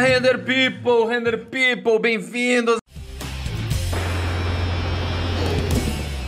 Render 0.00 0.38
People, 0.38 1.06
Render 1.06 1.46
People, 1.46 1.98
bem-vindos! 1.98 2.78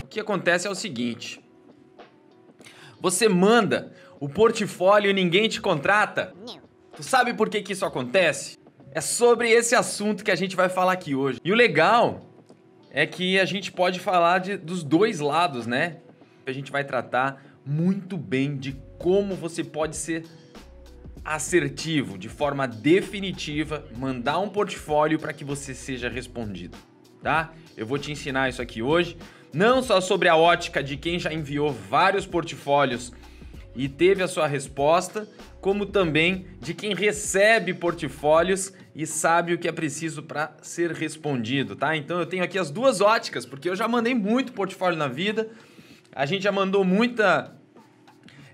O 0.03 0.07
que 0.07 0.21
acontece 0.21 0.67
é 0.67 0.71
o 0.71 0.75
seguinte: 0.75 1.41
você 3.01 3.31
manda 3.31 3.91
o 4.21 4.29
portfólio 4.29 5.11
e 5.11 5.15
ninguém 5.15 5.49
te 5.49 5.59
contrata? 5.59 6.35
Tu 6.95 7.03
sabe 7.03 7.33
por 7.33 7.49
que, 7.49 7.63
que 7.63 7.73
isso 7.73 7.87
acontece? 7.87 8.59
É 8.93 9.01
sobre 9.01 9.51
esse 9.51 9.75
assunto 9.75 10.23
que 10.23 10.31
a 10.31 10.37
gente 10.37 10.55
vai 10.55 10.69
falar 10.69 10.93
aqui 10.93 11.15
hoje. 11.15 11.41
E 11.43 11.51
o 11.51 11.55
legal 11.55 12.27
é 12.91 13.07
que 13.07 13.41
a 13.41 13.47
gente 13.47 13.73
pode 13.73 13.99
falar 13.99 14.41
de, 14.41 14.59
dos 14.59 14.85
dois 14.85 15.19
lados, 15.19 15.67
né? 15.67 15.97
A 16.47 16.53
gente 16.53 16.71
vai 16.71 16.85
tratar 16.85 17.43
muito 17.65 18.19
bem 18.19 18.55
de 18.55 18.77
como 18.99 19.35
você 19.35 19.65
pode 19.65 19.97
ser 19.97 20.27
assertivo, 21.25 22.19
de 22.19 22.29
forma 22.29 22.67
definitiva, 22.67 23.85
mandar 23.97 24.39
um 24.39 24.49
portfólio 24.49 25.19
para 25.19 25.33
que 25.33 25.45
você 25.45 25.75
seja 25.75 26.09
respondido, 26.09 26.77
tá? 27.23 27.53
Eu 27.77 27.87
vou 27.87 27.99
te 27.99 28.11
ensinar 28.11 28.49
isso 28.49 28.61
aqui 28.61 28.83
hoje, 28.83 29.17
não 29.53 29.83
só 29.83 30.01
sobre 30.01 30.29
a 30.29 30.37
ótica 30.37 30.83
de 30.83 30.97
quem 30.97 31.19
já 31.19 31.33
enviou 31.33 31.73
vários 31.73 32.27
portfólios 32.27 33.13
e 33.75 33.89
teve 33.89 34.23
a 34.23 34.29
sua 34.29 34.47
resposta, 34.47 35.29
como 35.61 35.87
também 35.87 36.47
de 36.61 36.75
quem 36.75 36.95
recebe 36.95 37.73
portfólios 37.73 38.73
e 38.95 39.07
sabe 39.07 39.55
o 39.55 39.59
que 39.59 39.69
é 39.69 39.73
preciso 39.73 40.23
para 40.23 40.57
ser 40.61 40.91
respondido, 40.91 41.77
tá? 41.77 41.97
Então 41.97 42.19
eu 42.19 42.27
tenho 42.27 42.43
aqui 42.43 42.59
as 42.59 42.71
duas 42.71 43.01
óticas, 43.01 43.47
porque 43.47 43.69
eu 43.69 43.77
já 43.77 43.87
mandei 43.87 44.15
muito 44.15 44.53
portfólio 44.53 44.99
na 44.99 45.09
vida, 45.09 45.51
a 46.15 46.27
gente 46.27 46.43
já 46.43 46.53
mandou 46.53 46.85
muita 46.85 47.57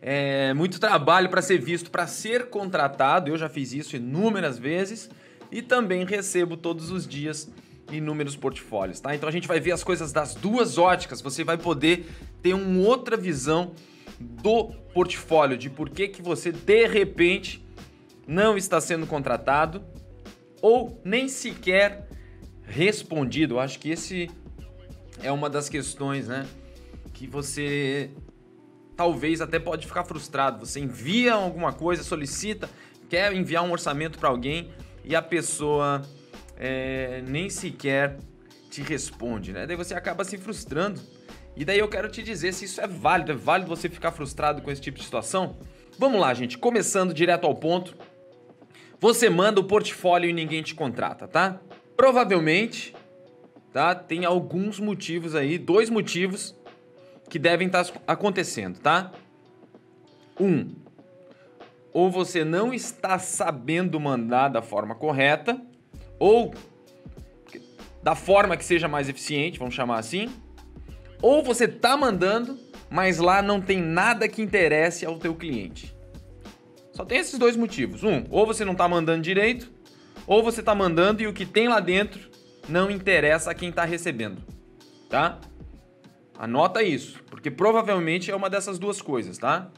é, 0.01 0.52
muito 0.55 0.79
trabalho 0.79 1.29
para 1.29 1.43
ser 1.43 1.59
visto, 1.59 1.91
para 1.91 2.07
ser 2.07 2.48
contratado. 2.51 3.30
Eu 3.30 3.38
já 3.38 3.48
fiz 3.48 3.73
isso 3.73 3.97
inúmeras 3.97 4.59
vezes 4.59 5.11
e 5.51 5.62
também 5.62 6.05
recebo 6.05 6.57
todos 6.57 6.91
os 6.91 7.07
dias 7.07 7.51
inúmeros 7.91 8.37
portfólios, 8.37 9.01
tá? 9.01 9.15
Então 9.15 9.29
a 9.29 9.32
gente 9.32 9.49
vai 9.49 9.60
ver 9.60 9.73
as 9.73 9.82
coisas 9.82 10.13
das 10.13 10.35
duas 10.35 10.79
óticas. 10.79 11.21
Você 11.23 11.43
vai 11.43 11.57
poder 11.57 12.07
ter 12.43 12.54
uma 12.54 12.87
outra 12.87 13.16
visão 13.16 13.73
do 14.21 14.65
portfólio, 14.93 15.57
de 15.57 15.71
por 15.71 15.88
que, 15.91 16.09
que 16.09 16.21
você 16.21 16.52
de 16.52 16.87
repente 16.87 17.65
não 18.26 18.57
está 18.57 18.80
sendo 18.80 19.07
contratado 19.07 19.82
ou 20.60 21.01
nem 21.04 21.29
sequer 21.29 22.09
respondido. 22.65 23.54
Eu 23.54 23.60
acho 23.60 23.79
que 23.79 23.91
esse 23.91 24.30
é 25.23 25.32
uma 25.32 25.49
das 25.49 25.69
questões, 25.69 26.29
né? 26.29 26.46
Que 27.15 27.26
você 27.26 28.10
talvez 28.99 29.41
até 29.41 29.60
pode 29.60 29.87
ficar 29.87 30.02
frustrado. 30.02 30.66
Você 30.66 30.80
envia 30.80 31.35
alguma 31.35 31.73
coisa, 31.73 32.02
solicita, 32.02 32.68
quer 33.09 33.32
enviar 33.32 33.63
um 33.63 33.71
orçamento 33.71 34.18
para 34.18 34.29
alguém 34.29 34.73
e 35.04 35.15
a 35.15 35.23
pessoa 35.23 36.02
é, 36.57 37.23
nem 37.24 37.49
sequer 37.49 38.19
te 38.69 38.82
responde, 38.82 39.52
né? 39.52 39.69
Daí 39.69 39.76
você 39.76 39.95
acaba 39.95 40.24
se 40.24 40.37
frustrando. 40.37 41.01
E 41.57 41.65
daí 41.65 41.79
eu 41.79 41.88
quero 41.88 42.09
te 42.09 42.24
dizer 42.24 42.52
se 42.52 42.65
isso 42.65 42.80
é 42.80 42.88
válido, 42.88 43.30
é 43.30 43.35
válido 43.37 43.69
você 43.69 43.88
ficar 43.88 44.10
frustrado 44.10 44.63
com 44.63 44.71
esse 44.71 44.80
tipo 44.80 44.99
de 44.99 45.04
situação? 45.04 45.57
Vamos 45.96 46.21
lá, 46.21 46.35
gente, 46.35 46.59
começando 46.59 47.15
direto 47.15 47.46
ao 47.46 47.54
ponto. 47.54 47.96
Você 48.99 49.30
manda 49.30 49.60
o 49.60 49.65
portfólio 49.65 50.29
e 50.29 50.32
ninguém 50.32 50.60
te 50.60 50.74
contrata, 50.74 51.29
tá? 51.29 51.60
Provavelmente, 51.96 52.96
tá? 53.73 53.95
Tem 53.95 54.24
alguns 54.24 54.80
motivos 54.80 55.37
aí, 55.37 55.57
dois 55.57 55.88
motivos 55.88 56.57
que 57.29 57.38
devem 57.38 57.66
estar 57.66 57.84
tá 57.84 58.01
acontecendo, 58.07 58.79
tá? 58.79 59.12
Um, 60.40 60.74
ou 61.93 62.10
você 62.10 62.45
não 62.45 62.73
está 62.73 63.18
sabendo 63.18 63.98
mandar 63.98 64.48
da 64.48 64.62
forma 64.62 64.94
correta, 64.94 65.60
ou 66.19 66.54
da 68.03 68.15
forma 68.15 68.56
que 68.56 68.65
seja 68.65 68.88
mais 68.88 69.09
eficiente, 69.09 69.59
vamos 69.59 69.75
chamar 69.75 69.98
assim, 69.98 70.28
ou 71.20 71.43
você 71.43 71.65
está 71.65 71.97
mandando, 71.97 72.58
mas 72.88 73.19
lá 73.19 73.42
não 73.42 73.60
tem 73.60 73.80
nada 73.80 74.28
que 74.28 74.41
interesse 74.41 75.04
ao 75.04 75.19
teu 75.19 75.34
cliente. 75.34 75.94
Só 76.92 77.04
tem 77.04 77.19
esses 77.19 77.38
dois 77.38 77.56
motivos. 77.56 78.03
Um, 78.03 78.24
ou 78.30 78.47
você 78.47 78.64
não 78.64 78.72
está 78.72 78.88
mandando 78.88 79.22
direito, 79.22 79.70
ou 80.26 80.42
você 80.42 80.60
está 80.60 80.74
mandando 80.74 81.22
e 81.22 81.26
o 81.26 81.32
que 81.32 81.47
tem 81.47 81.69
lá 81.69 81.80
dentro 81.80 82.28
não 82.69 82.91
interessa 82.91 83.50
a 83.50 83.54
quem 83.54 83.70
está 83.70 83.84
recebendo, 83.84 84.42
tá? 85.08 85.38
Anota 86.38 86.84
isso, 86.84 87.21
porque 87.25 87.50
provavelmente 87.50 88.31
é 88.31 88.37
uma 88.37 88.49
dessas 88.49 88.78
duas 88.78 89.03
coisas, 89.03 89.37
tá? 89.38 89.72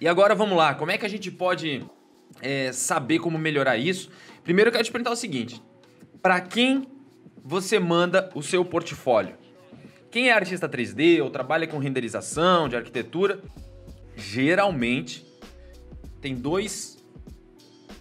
E 0.00 0.08
agora 0.08 0.34
vamos 0.34 0.58
lá, 0.58 0.74
como 0.74 0.90
é 0.90 0.98
que 0.98 1.06
a 1.06 1.08
gente 1.08 1.30
pode 1.30 1.86
é, 2.40 2.72
saber 2.72 3.20
como 3.20 3.38
melhorar 3.38 3.76
isso? 3.76 4.10
Primeiro 4.42 4.68
eu 4.68 4.72
quero 4.72 4.82
te 4.82 4.90
perguntar 4.90 5.12
o 5.12 5.16
seguinte: 5.16 5.62
para 6.20 6.40
quem 6.40 6.88
você 7.44 7.78
manda 7.78 8.30
o 8.34 8.42
seu 8.42 8.64
portfólio? 8.64 9.36
Quem 10.10 10.28
é 10.28 10.32
artista 10.32 10.68
3D 10.68 11.22
ou 11.22 11.30
trabalha 11.30 11.68
com 11.68 11.78
renderização 11.78 12.68
de 12.68 12.74
arquitetura, 12.74 13.40
geralmente 14.16 15.24
tem 16.20 16.34
dois 16.34 16.98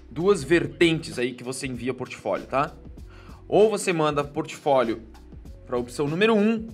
duas 0.09 0.43
vertentes 0.43 1.19
aí 1.19 1.33
que 1.33 1.43
você 1.43 1.67
envia 1.67 1.93
portfólio, 1.93 2.47
tá? 2.47 2.75
Ou 3.47 3.69
você 3.69 3.93
manda 3.93 4.23
portfólio 4.23 5.03
para 5.71 5.77
a 5.77 5.81
opção 5.81 6.05
número 6.05 6.35
1, 6.35 6.37
um, 6.37 6.67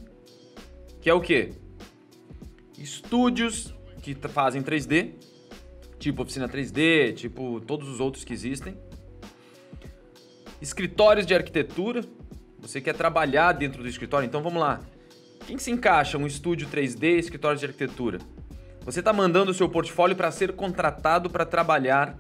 que 1.00 1.08
é 1.08 1.14
o 1.14 1.22
quê? 1.22 1.52
Estúdios 2.80 3.72
que 4.02 4.16
fazem 4.16 4.64
3D, 4.64 5.12
tipo 6.00 6.24
oficina 6.24 6.50
3D, 6.50 7.14
tipo 7.14 7.62
todos 7.62 7.88
os 7.90 8.00
outros 8.00 8.24
que 8.24 8.34
existem. 8.34 8.76
Escritórios 10.60 11.28
de 11.28 11.36
arquitetura, 11.36 12.04
você 12.58 12.82
quer 12.82 12.96
trabalhar 12.96 13.52
dentro 13.52 13.84
do 13.84 13.88
escritório, 13.88 14.26
então 14.26 14.42
vamos 14.42 14.60
lá. 14.60 14.82
Quem 15.46 15.60
se 15.60 15.70
encaixa 15.70 16.18
um 16.18 16.26
estúdio 16.26 16.68
3D, 16.68 17.20
escritório 17.20 17.60
de 17.60 17.68
arquitetura? 17.68 18.18
Você 18.84 18.98
está 18.98 19.14
mandando 19.14 19.52
o 19.52 19.54
seu 19.54 19.70
portfólio 19.70 20.16
para 20.16 20.32
ser 20.32 20.54
contratado 20.54 21.30
para 21.30 21.46
trabalhar 21.46 22.18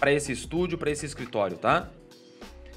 para 0.00 0.10
esse 0.10 0.32
estúdio, 0.32 0.78
para 0.78 0.90
esse 0.90 1.04
escritório, 1.04 1.58
tá? 1.58 1.90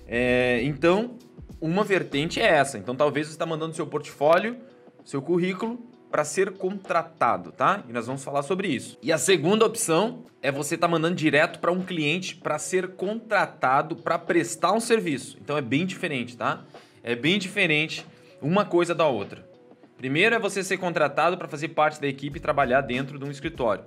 É, 0.06 0.60
então, 0.64 1.18
uma 1.62 1.84
vertente 1.84 2.42
é 2.42 2.46
essa. 2.46 2.78
Então 2.78 2.96
talvez 2.96 3.28
você 3.28 3.34
está 3.34 3.46
mandando 3.46 3.76
seu 3.76 3.86
portfólio, 3.86 4.58
seu 5.06 5.22
currículo 5.22 5.80
para 6.10 6.26
ser 6.26 6.52
contratado, 6.52 7.54
tá? 7.54 7.86
E 7.88 7.94
nós 7.94 8.06
vamos 8.06 8.22
falar 8.22 8.44
sobre 8.44 8.68
isso. 8.68 8.98
E 9.02 9.14
a 9.14 9.18
segunda 9.18 9.66
opção 9.66 10.26
é 10.42 10.52
você 10.52 10.76
estar 10.76 10.88
tá 10.88 10.92
mandando 10.92 11.16
direto 11.16 11.60
para 11.60 11.72
um 11.72 11.82
cliente 11.82 12.36
para 12.36 12.60
ser 12.60 12.96
contratado 12.96 13.96
para 13.96 14.20
prestar 14.20 14.74
um 14.74 14.80
serviço. 14.82 15.38
Então 15.42 15.58
é 15.58 15.62
bem 15.62 15.86
diferente, 15.86 16.36
tá? 16.36 16.66
É 17.02 17.16
bem 17.16 17.40
diferente 17.40 18.06
uma 18.42 18.66
coisa 18.66 18.94
da 18.94 19.08
outra. 19.08 19.50
Primeiro 19.98 20.36
é 20.36 20.40
você 20.40 20.64
ser 20.64 20.78
contratado 20.78 21.38
para 21.38 21.48
fazer 21.48 21.70
parte 21.70 22.02
da 22.02 22.08
equipe 22.08 22.40
e 22.40 22.42
trabalhar 22.42 22.82
dentro 22.82 23.18
de 23.18 23.24
um 23.24 23.32
escritório. 23.32 23.84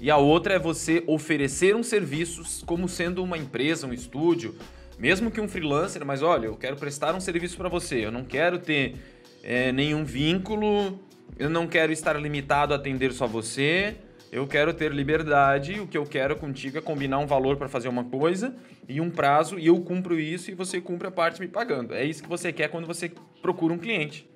E 0.00 0.10
a 0.10 0.16
outra 0.16 0.54
é 0.54 0.58
você 0.58 1.04
oferecer 1.06 1.76
um 1.76 1.82
serviço 1.82 2.64
como 2.64 2.88
sendo 2.88 3.22
uma 3.22 3.36
empresa, 3.36 3.86
um 3.86 3.92
estúdio, 3.92 4.54
mesmo 5.00 5.30
que 5.30 5.40
um 5.40 5.48
freelancer, 5.48 6.04
mas 6.04 6.22
olha, 6.22 6.46
eu 6.46 6.56
quero 6.56 6.76
prestar 6.76 7.14
um 7.14 7.20
serviço 7.20 7.56
para 7.56 7.70
você, 7.70 8.04
eu 8.04 8.12
não 8.12 8.22
quero 8.22 8.58
ter 8.58 8.96
é, 9.42 9.72
nenhum 9.72 10.04
vínculo, 10.04 11.00
eu 11.38 11.48
não 11.48 11.66
quero 11.66 11.90
estar 11.90 12.20
limitado 12.20 12.74
a 12.74 12.76
atender 12.76 13.10
só 13.12 13.26
você, 13.26 13.96
eu 14.30 14.46
quero 14.46 14.74
ter 14.74 14.92
liberdade, 14.92 15.80
o 15.80 15.86
que 15.86 15.96
eu 15.96 16.04
quero 16.04 16.36
contigo 16.36 16.76
é 16.76 16.82
combinar 16.82 17.18
um 17.18 17.26
valor 17.26 17.56
para 17.56 17.66
fazer 17.66 17.88
uma 17.88 18.04
coisa 18.04 18.54
e 18.86 19.00
um 19.00 19.10
prazo, 19.10 19.58
e 19.58 19.68
eu 19.68 19.80
cumpro 19.80 20.20
isso 20.20 20.50
e 20.50 20.54
você 20.54 20.82
cumpre 20.82 21.08
a 21.08 21.10
parte 21.10 21.40
me 21.40 21.48
pagando. 21.48 21.94
É 21.94 22.04
isso 22.04 22.22
que 22.22 22.28
você 22.28 22.52
quer 22.52 22.68
quando 22.68 22.86
você 22.86 23.10
procura 23.40 23.72
um 23.72 23.78
cliente. 23.78 24.28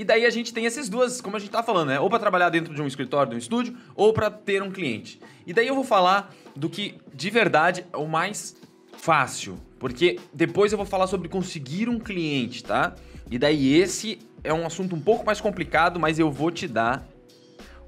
E 0.00 0.04
daí 0.04 0.24
a 0.24 0.30
gente 0.30 0.54
tem 0.54 0.64
essas 0.64 0.88
duas, 0.88 1.20
como 1.20 1.36
a 1.36 1.38
gente 1.38 1.50
tá 1.50 1.62
falando, 1.62 1.88
né? 1.88 2.00
Ou 2.00 2.08
para 2.08 2.18
trabalhar 2.18 2.48
dentro 2.48 2.74
de 2.74 2.80
um 2.80 2.86
escritório, 2.86 3.28
de 3.28 3.36
um 3.36 3.38
estúdio, 3.38 3.76
ou 3.94 4.14
para 4.14 4.30
ter 4.30 4.62
um 4.62 4.70
cliente. 4.70 5.20
E 5.46 5.52
daí 5.52 5.68
eu 5.68 5.74
vou 5.74 5.84
falar 5.84 6.34
do 6.56 6.70
que 6.70 6.94
de 7.12 7.28
verdade 7.28 7.84
é 7.92 7.98
o 7.98 8.08
mais 8.08 8.56
fácil, 8.96 9.58
porque 9.78 10.18
depois 10.32 10.72
eu 10.72 10.78
vou 10.78 10.86
falar 10.86 11.06
sobre 11.06 11.28
conseguir 11.28 11.86
um 11.90 11.98
cliente, 11.98 12.64
tá? 12.64 12.94
E 13.30 13.38
daí 13.38 13.74
esse 13.74 14.18
é 14.42 14.54
um 14.54 14.64
assunto 14.64 14.96
um 14.96 15.00
pouco 15.02 15.26
mais 15.26 15.38
complicado, 15.38 16.00
mas 16.00 16.18
eu 16.18 16.32
vou 16.32 16.50
te 16.50 16.66
dar 16.66 17.06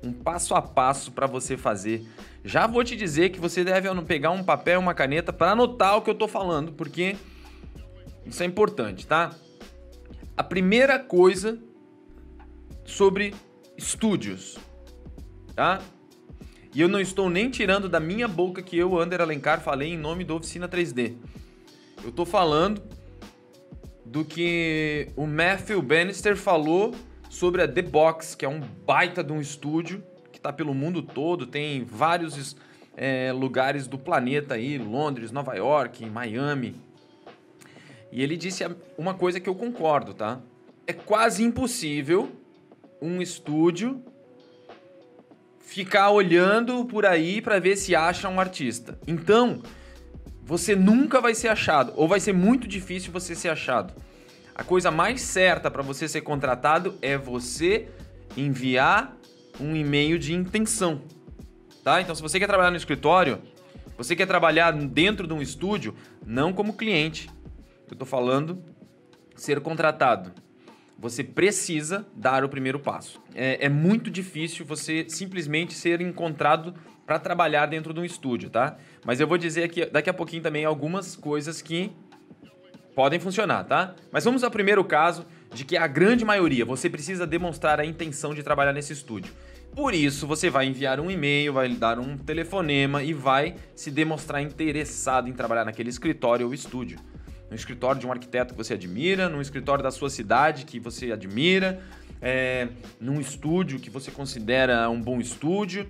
um 0.03 0.13
passo 0.13 0.55
a 0.55 0.61
passo 0.61 1.13
para 1.13 1.27
você 1.27 1.57
fazer. 1.57 2.07
Já 2.45 2.67
vou 2.67 2.85
te 2.85 2.95
dizer 2.95 3.31
que 3.31 3.41
você 3.41 3.65
deve 3.65 3.89
pegar 4.03 4.33
um 4.33 4.45
papel 4.45 4.79
e 4.79 4.83
uma 4.83 4.93
caneta 4.93 5.33
para 5.33 5.53
anotar 5.53 5.97
o 5.97 6.03
que 6.03 6.11
eu 6.11 6.15
tô 6.15 6.29
falando, 6.29 6.73
porque 6.73 7.17
isso 8.27 8.43
é 8.43 8.45
importante, 8.45 9.07
tá? 9.07 9.31
A 10.37 10.45
primeira 10.45 10.99
coisa 10.99 11.59
sobre 12.85 13.35
estúdios, 13.77 14.59
tá? 15.55 15.81
E 16.75 16.81
eu 16.81 16.89
não 16.89 17.01
estou 17.01 17.29
nem 17.29 17.51
tirando 17.51 17.89
da 17.89 18.01
minha 18.01 18.27
boca 18.27 18.63
que 18.63 18.79
eu, 18.79 18.99
Ander 18.99 19.21
Alencar, 19.21 19.61
falei 19.61 19.93
em 19.93 19.99
nome 19.99 20.25
do 20.25 20.35
Oficina 20.35 20.69
3D. 20.69 21.15
Eu 22.03 22.09
estou 22.09 22.25
falando 22.25 22.83
do 24.05 24.25
que 24.25 25.09
o 25.15 25.27
Matthew 25.27 25.81
Bannister 25.83 26.37
falou 26.37 26.95
sobre 27.29 27.63
a 27.63 27.69
The 27.69 27.83
Box, 27.83 28.35
que 28.35 28.45
é 28.45 28.49
um 28.49 28.61
baita 28.61 29.23
de 29.23 29.33
um 29.33 29.41
estúdio 29.41 30.03
que 30.31 30.39
está 30.39 30.53
pelo 30.53 30.75
mundo 30.75 31.03
todo, 31.03 31.47
tem 31.47 31.85
vários 31.85 32.57
é, 32.97 33.33
lugares 33.33 33.87
do 33.87 33.99
planeta 33.99 34.55
aí, 34.55 34.79
Londres, 34.79 35.31
Nova 35.31 35.55
York, 35.55 36.05
Miami. 36.07 36.75
E 38.11 38.23
ele 38.23 38.37
disse 38.37 38.65
uma 38.99 39.15
coisa 39.15 39.41
que 39.41 39.49
eu 39.49 39.55
concordo, 39.55 40.13
tá? 40.13 40.41
É 40.87 40.93
quase 40.93 41.43
impossível 41.43 42.31
um 43.03 43.21
estúdio 43.21 44.01
ficar 45.59 46.11
olhando 46.11 46.85
por 46.85 47.05
aí 47.05 47.43
para 47.43 47.59
ver 47.59 47.77
se 47.77 47.97
acha 47.97 48.29
um 48.29 48.39
artista. 48.39 48.99
Então, 49.07 49.61
você 50.43 50.77
nunca 50.77 51.21
vai 51.21 51.35
ser 51.35 51.49
achado, 51.49 51.93
ou 51.97 52.07
vai 52.07 52.21
ser 52.21 52.33
muito 52.33 52.69
difícil 52.69 53.13
você 53.13 53.35
ser 53.35 53.49
achado. 53.49 53.93
A 54.55 54.63
coisa 54.63 54.91
mais 54.91 55.23
certa 55.23 55.71
para 55.71 55.83
você 55.83 56.07
ser 56.07 56.21
contratado 56.21 56.97
é 57.03 57.17
você 57.17 57.89
enviar 58.37 59.17
um 59.59 59.75
e-mail 59.75 60.19
de 60.19 60.33
intenção. 60.33 61.03
Tá? 61.83 62.01
Então, 62.01 62.15
se 62.15 62.23
você 62.23 62.39
quer 62.39 62.47
trabalhar 62.47 62.71
no 62.71 62.77
escritório, 62.77 63.41
você 63.97 64.15
quer 64.15 64.27
trabalhar 64.27 64.73
dentro 64.73 65.27
de 65.27 65.35
um 65.35 65.43
estúdio, 65.43 65.95
não 66.25 66.53
como 66.53 66.75
cliente. 66.77 67.29
Eu 67.89 67.95
estou 67.95 68.07
falando 68.07 68.63
ser 69.35 69.61
contratado. 69.61 70.33
Você 71.03 71.25
precisa 71.25 72.07
dar 72.15 72.45
o 72.45 72.49
primeiro 72.49 72.79
passo. 72.79 73.21
É, 73.35 73.67
é 73.67 73.69
muito 73.69 74.09
difícil 74.09 74.65
você 74.65 75.05
simplesmente 75.09 75.75
ser 75.75 76.01
encontrado 76.01 76.73
para 77.05 77.19
trabalhar 77.19 77.67
dentro 77.67 77.93
de 77.93 77.99
um 77.99 78.05
estúdio, 78.05 78.49
tá? 78.49 78.77
Mas 79.05 79.19
eu 79.19 79.27
vou 79.27 79.37
dizer 79.37 79.65
aqui 79.65 79.85
daqui 79.85 80.09
a 80.09 80.15
pouquinho 80.15 80.45
também 80.45 80.65
algumas 80.65 81.17
coisas 81.17 81.61
que 81.61 81.91
podem 82.95 83.19
funcionar, 83.19 83.65
tá? 83.65 83.97
Mas 84.13 84.25
vamos 84.25 84.45
ao 84.45 84.51
primeiro 84.53 84.85
caso 84.85 85.27
de 85.53 85.65
que 85.65 85.77
a 85.77 85.89
grande 85.89 86.25
maioria 86.25 86.65
você 86.65 86.89
precisa 86.89 87.27
demonstrar 87.27 87.81
a 87.81 87.85
intenção 87.85 88.33
de 88.33 88.45
trabalhar 88.45 88.73
nesse 88.73 88.93
estúdio. 88.93 89.35
Por 89.75 89.95
isso, 89.95 90.25
você 90.25 90.49
vai 90.51 90.67
enviar 90.67 91.01
um 91.01 91.11
e-mail, 91.11 91.55
vai 91.55 91.69
dar 91.71 91.99
um 91.99 92.17
telefonema 92.17 93.03
e 93.03 93.13
vai 93.13 93.57
se 93.75 93.91
demonstrar 93.91 94.41
interessado 94.41 95.29
em 95.29 95.33
trabalhar 95.33 95.65
naquele 95.65 95.89
escritório 95.89 96.47
ou 96.47 96.55
estúdio. 96.55 97.01
No 97.53 97.57
escritório 97.57 98.01
de 98.01 98.07
um 98.07 98.11
arquiteto 98.11 98.55
que 98.55 98.57
você 98.57 98.73
admira, 98.73 99.29
no 99.29 99.39
escritório 99.39 99.85
da 99.85 99.91
sua 99.91 100.09
cidade 100.09 100.65
que 100.65 100.81
você 100.81 101.13
admira, 101.13 101.83
é, 102.19 102.69
num 102.99 103.21
estúdio 103.21 103.79
que 103.79 103.91
você 103.91 104.11
considera 104.11 104.89
um 104.89 104.99
bom 104.99 105.21
estúdio. 105.21 105.87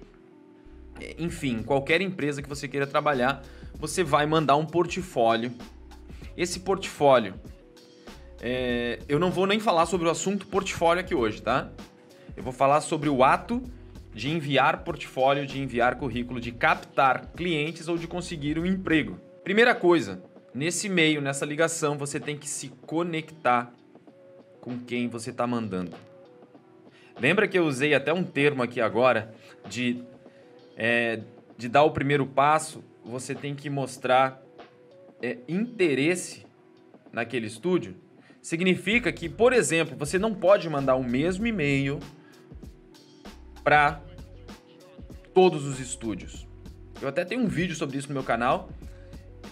Enfim, 1.17 1.63
qualquer 1.63 2.01
empresa 2.01 2.43
que 2.43 2.49
você 2.49 2.67
queira 2.67 2.85
trabalhar, 2.85 3.45
você 3.79 4.03
vai 4.03 4.27
mandar 4.27 4.57
um 4.57 4.67
portfólio. 4.67 5.53
Esse 6.37 6.59
portfólio, 6.59 7.35
é, 8.41 8.99
eu 9.09 9.21
não 9.21 9.31
vou 9.31 9.47
nem 9.47 9.61
falar 9.61 9.87
sobre 9.87 10.09
o 10.09 10.11
assunto 10.11 10.49
portfólio 10.49 11.01
aqui 11.01 11.15
hoje, 11.15 11.41
tá? 11.41 11.71
Eu 12.37 12.43
vou 12.43 12.53
falar 12.53 12.81
sobre 12.81 13.09
o 13.09 13.23
ato 13.23 13.63
de 14.13 14.29
enviar 14.31 14.83
portfólio, 14.83 15.47
de 15.47 15.61
enviar 15.61 15.95
currículo, 15.95 16.41
de 16.41 16.51
captar 16.51 17.27
clientes 17.37 17.87
ou 17.87 17.97
de 17.97 18.09
conseguir 18.09 18.59
um 18.59 18.67
emprego. 18.67 19.17
Primeira 19.45 19.77
coisa, 19.77 20.21
nesse 20.55 20.89
meio, 20.89 21.21
nessa 21.21 21.45
ligação, 21.45 21.97
você 21.97 22.19
tem 22.19 22.37
que 22.37 22.49
se 22.49 22.69
conectar 22.87 23.73
com 24.61 24.79
quem 24.79 25.09
você 25.09 25.31
está 25.31 25.47
mandando. 25.47 25.97
Lembra 27.21 27.47
que 27.47 27.59
eu 27.59 27.65
usei 27.65 27.95
até 27.95 28.13
um 28.13 28.25
termo 28.25 28.63
aqui 28.63 28.81
agora 28.81 29.35
de, 29.69 30.03
é, 30.77 31.21
de 31.57 31.69
dar 31.69 31.83
o 31.83 31.91
primeiro 31.91 32.27
passo? 32.27 32.83
Você 33.05 33.35
tem 33.35 33.55
que 33.55 33.69
mostrar 33.69 34.43
é, 35.21 35.39
interesse 35.49 36.47
naquele 37.13 37.47
estúdio. 37.47 37.95
Significa 38.41 39.13
que, 39.13 39.29
por 39.29 39.53
exemplo, 39.53 39.97
você 39.97 40.19
não 40.19 40.35
pode 40.35 40.69
mandar 40.69 40.97
o 40.97 41.05
mesmo 41.05 41.47
e-mail 41.47 42.01
para 43.63 44.01
todos 45.33 45.65
os 45.65 45.79
estúdios. 45.79 46.47
Eu 47.01 47.09
até 47.09 47.25
tenho 47.25 47.43
um 47.43 47.49
vídeo 47.49 47.75
sobre 47.75 47.99
isso 47.99 48.09
no 48.09 48.15
meu 48.15 48.25
canal, 48.25 48.71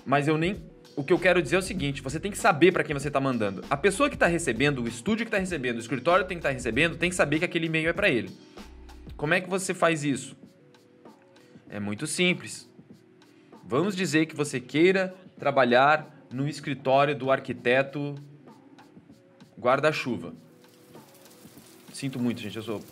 mas 0.05 0.27
eu 0.27 0.37
nem. 0.37 0.70
O 0.97 1.05
que 1.05 1.13
eu 1.13 1.19
quero 1.19 1.43
dizer 1.43 1.57
é 1.57 1.59
o 1.59 1.63
seguinte: 1.63 2.03
você 2.03 2.19
tem 2.19 2.31
que 2.31 2.39
saber 2.39 2.73
para 2.73 2.85
quem 2.85 2.95
você 2.95 3.09
está 3.09 3.21
mandando. 3.21 3.65
A 3.71 3.77
pessoa 3.77 4.09
que 4.09 4.17
está 4.17 4.27
recebendo, 4.27 4.83
o 4.83 4.89
estúdio 4.89 5.25
que 5.25 5.29
está 5.29 5.39
recebendo, 5.39 5.77
o 5.77 5.81
escritório 5.81 6.25
que 6.25 6.29
tem 6.29 6.37
que 6.37 6.41
estar 6.41 6.51
tá 6.51 6.55
recebendo, 6.55 6.97
tem 6.97 7.11
que 7.11 7.17
saber 7.17 7.39
que 7.39 7.45
aquele 7.45 7.67
e-mail 7.67 7.89
é 7.89 7.93
para 7.93 8.09
ele. 8.09 8.31
Como 9.17 9.35
é 9.35 9.41
que 9.41 9.49
você 9.49 9.73
faz 9.73 10.05
isso? 10.05 10.37
É 11.69 11.79
muito 11.79 12.07
simples. 12.07 12.69
Vamos 13.65 13.95
dizer 13.95 14.27
que 14.27 14.35
você 14.35 14.59
queira 14.59 15.15
trabalhar 15.39 16.27
no 16.33 16.49
escritório 16.49 17.15
do 17.15 17.31
arquiteto 17.31 18.15
guarda-chuva. 19.59 20.35
Sinto 21.93 22.19
muito, 22.19 22.41
gente, 22.41 22.57
eu 22.57 22.63
sou 22.63 22.83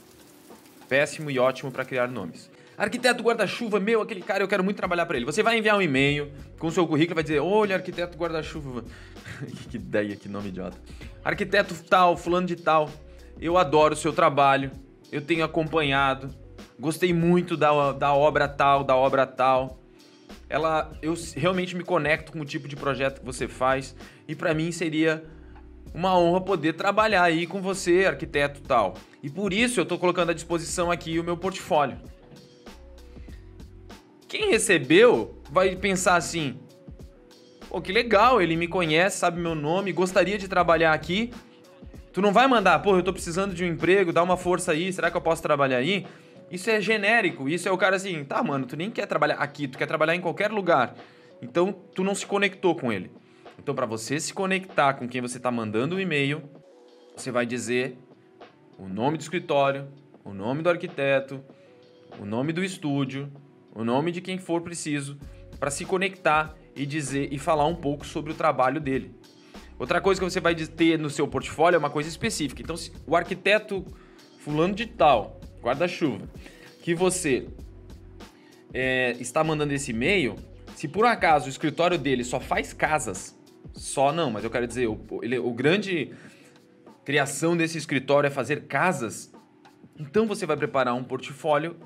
péssimo 0.88 1.30
e 1.30 1.38
ótimo 1.38 1.72
para 1.72 1.84
criar 1.84 2.08
nomes. 2.08 2.50
Arquiteto 2.78 3.24
guarda-chuva, 3.24 3.80
meu, 3.80 4.00
aquele 4.00 4.22
cara, 4.22 4.44
eu 4.44 4.46
quero 4.46 4.62
muito 4.62 4.76
trabalhar 4.76 5.04
para 5.04 5.16
ele. 5.16 5.26
Você 5.26 5.42
vai 5.42 5.58
enviar 5.58 5.76
um 5.76 5.82
e-mail 5.82 6.30
com 6.60 6.68
o 6.68 6.70
seu 6.70 6.86
currículo, 6.86 7.16
vai 7.16 7.24
dizer: 7.24 7.40
"Olha, 7.40 7.74
arquiteto 7.74 8.16
guarda-chuva". 8.16 8.84
que 9.68 9.76
ideia, 9.76 10.14
que 10.14 10.28
nome 10.28 10.50
idiota. 10.50 10.78
Arquiteto 11.24 11.74
tal, 11.90 12.16
fulano 12.16 12.46
de 12.46 12.54
tal. 12.54 12.88
Eu 13.40 13.58
adoro 13.58 13.94
o 13.94 13.96
seu 13.96 14.12
trabalho. 14.12 14.70
Eu 15.10 15.20
tenho 15.20 15.44
acompanhado. 15.44 16.32
Gostei 16.78 17.12
muito 17.12 17.56
da, 17.56 17.90
da 17.90 18.14
obra 18.14 18.46
tal, 18.46 18.84
da 18.84 18.94
obra 18.94 19.26
tal. 19.26 19.80
Ela, 20.48 20.92
eu 21.02 21.14
realmente 21.34 21.74
me 21.74 21.82
conecto 21.82 22.30
com 22.30 22.40
o 22.40 22.44
tipo 22.44 22.68
de 22.68 22.76
projeto 22.76 23.20
que 23.20 23.26
você 23.26 23.48
faz 23.48 23.94
e 24.26 24.34
para 24.34 24.54
mim 24.54 24.70
seria 24.70 25.24
uma 25.92 26.16
honra 26.16 26.40
poder 26.40 26.74
trabalhar 26.74 27.24
aí 27.24 27.46
com 27.46 27.60
você, 27.60 28.06
arquiteto 28.06 28.60
tal. 28.60 28.94
E 29.22 29.28
por 29.28 29.52
isso 29.52 29.80
eu 29.80 29.82
estou 29.82 29.98
colocando 29.98 30.30
à 30.30 30.34
disposição 30.34 30.90
aqui 30.90 31.18
o 31.18 31.24
meu 31.24 31.36
portfólio. 31.36 31.98
Quem 34.28 34.50
recebeu 34.50 35.42
vai 35.50 35.74
pensar 35.74 36.16
assim: 36.16 36.58
pô, 37.68 37.80
que 37.80 37.90
legal, 37.90 38.40
ele 38.42 38.54
me 38.56 38.68
conhece, 38.68 39.18
sabe 39.18 39.40
meu 39.40 39.54
nome, 39.54 39.92
gostaria 39.92 40.36
de 40.36 40.46
trabalhar 40.46 40.92
aqui. 40.92 41.32
Tu 42.12 42.20
não 42.20 42.32
vai 42.32 42.46
mandar, 42.46 42.78
pô, 42.80 42.96
eu 42.96 43.02
tô 43.02 43.12
precisando 43.12 43.54
de 43.54 43.64
um 43.64 43.66
emprego, 43.66 44.12
dá 44.12 44.22
uma 44.22 44.36
força 44.36 44.72
aí, 44.72 44.92
será 44.92 45.10
que 45.10 45.16
eu 45.16 45.20
posso 45.20 45.42
trabalhar 45.42 45.78
aí? 45.78 46.06
Isso 46.50 46.68
é 46.68 46.80
genérico, 46.80 47.48
isso 47.48 47.68
é 47.68 47.72
o 47.72 47.78
cara 47.78 47.96
assim, 47.96 48.24
tá, 48.24 48.42
mano, 48.42 48.66
tu 48.66 48.76
nem 48.76 48.90
quer 48.90 49.06
trabalhar 49.06 49.36
aqui, 49.36 49.68
tu 49.68 49.78
quer 49.78 49.86
trabalhar 49.86 50.14
em 50.14 50.20
qualquer 50.20 50.50
lugar. 50.50 50.94
Então 51.40 51.72
tu 51.94 52.02
não 52.04 52.14
se 52.14 52.26
conectou 52.26 52.74
com 52.74 52.92
ele. 52.92 53.10
Então, 53.58 53.74
para 53.74 53.86
você 53.86 54.20
se 54.20 54.32
conectar 54.32 54.94
com 54.94 55.08
quem 55.08 55.20
você 55.20 55.36
está 55.36 55.50
mandando 55.50 55.94
o 55.94 55.98
um 55.98 56.00
e-mail, 56.00 56.42
você 57.16 57.30
vai 57.30 57.44
dizer 57.44 57.98
o 58.78 58.88
nome 58.88 59.18
do 59.18 59.20
escritório, 59.20 59.88
o 60.24 60.32
nome 60.32 60.62
do 60.62 60.70
arquiteto, 60.70 61.42
o 62.18 62.24
nome 62.24 62.52
do 62.52 62.62
estúdio, 62.62 63.30
o 63.78 63.84
nome 63.84 64.10
de 64.10 64.20
quem 64.20 64.38
for 64.38 64.60
preciso, 64.60 65.16
para 65.60 65.70
se 65.70 65.84
conectar 65.84 66.52
e 66.74 66.84
dizer 66.84 67.32
e 67.32 67.38
falar 67.38 67.64
um 67.66 67.76
pouco 67.76 68.04
sobre 68.04 68.32
o 68.32 68.34
trabalho 68.34 68.80
dele. 68.80 69.14
Outra 69.78 70.00
coisa 70.00 70.20
que 70.20 70.28
você 70.28 70.40
vai 70.40 70.52
ter 70.56 70.98
no 70.98 71.08
seu 71.08 71.28
portfólio 71.28 71.76
é 71.76 71.78
uma 71.78 71.88
coisa 71.88 72.08
específica. 72.08 72.60
Então, 72.60 72.76
se 72.76 72.92
o 73.06 73.14
arquiteto 73.14 73.86
fulano 74.40 74.74
de 74.74 74.84
tal, 74.84 75.40
guarda-chuva, 75.62 76.28
que 76.82 76.92
você 76.92 77.46
é, 78.74 79.12
está 79.20 79.44
mandando 79.44 79.72
esse 79.72 79.92
e-mail, 79.92 80.34
se 80.74 80.88
por 80.88 81.06
acaso 81.06 81.46
o 81.46 81.48
escritório 81.48 81.96
dele 81.96 82.24
só 82.24 82.40
faz 82.40 82.72
casas, 82.72 83.38
só 83.72 84.10
não, 84.10 84.28
mas 84.28 84.42
eu 84.42 84.50
quero 84.50 84.66
dizer, 84.66 84.88
o, 84.88 84.98
ele, 85.22 85.38
o 85.38 85.52
grande 85.52 86.12
criação 87.04 87.56
desse 87.56 87.78
escritório 87.78 88.26
é 88.26 88.30
fazer 88.30 88.66
casas. 88.66 89.32
Então 89.96 90.26
você 90.26 90.44
vai 90.44 90.56
preparar 90.56 90.94
um 90.94 91.04
portfólio 91.04 91.76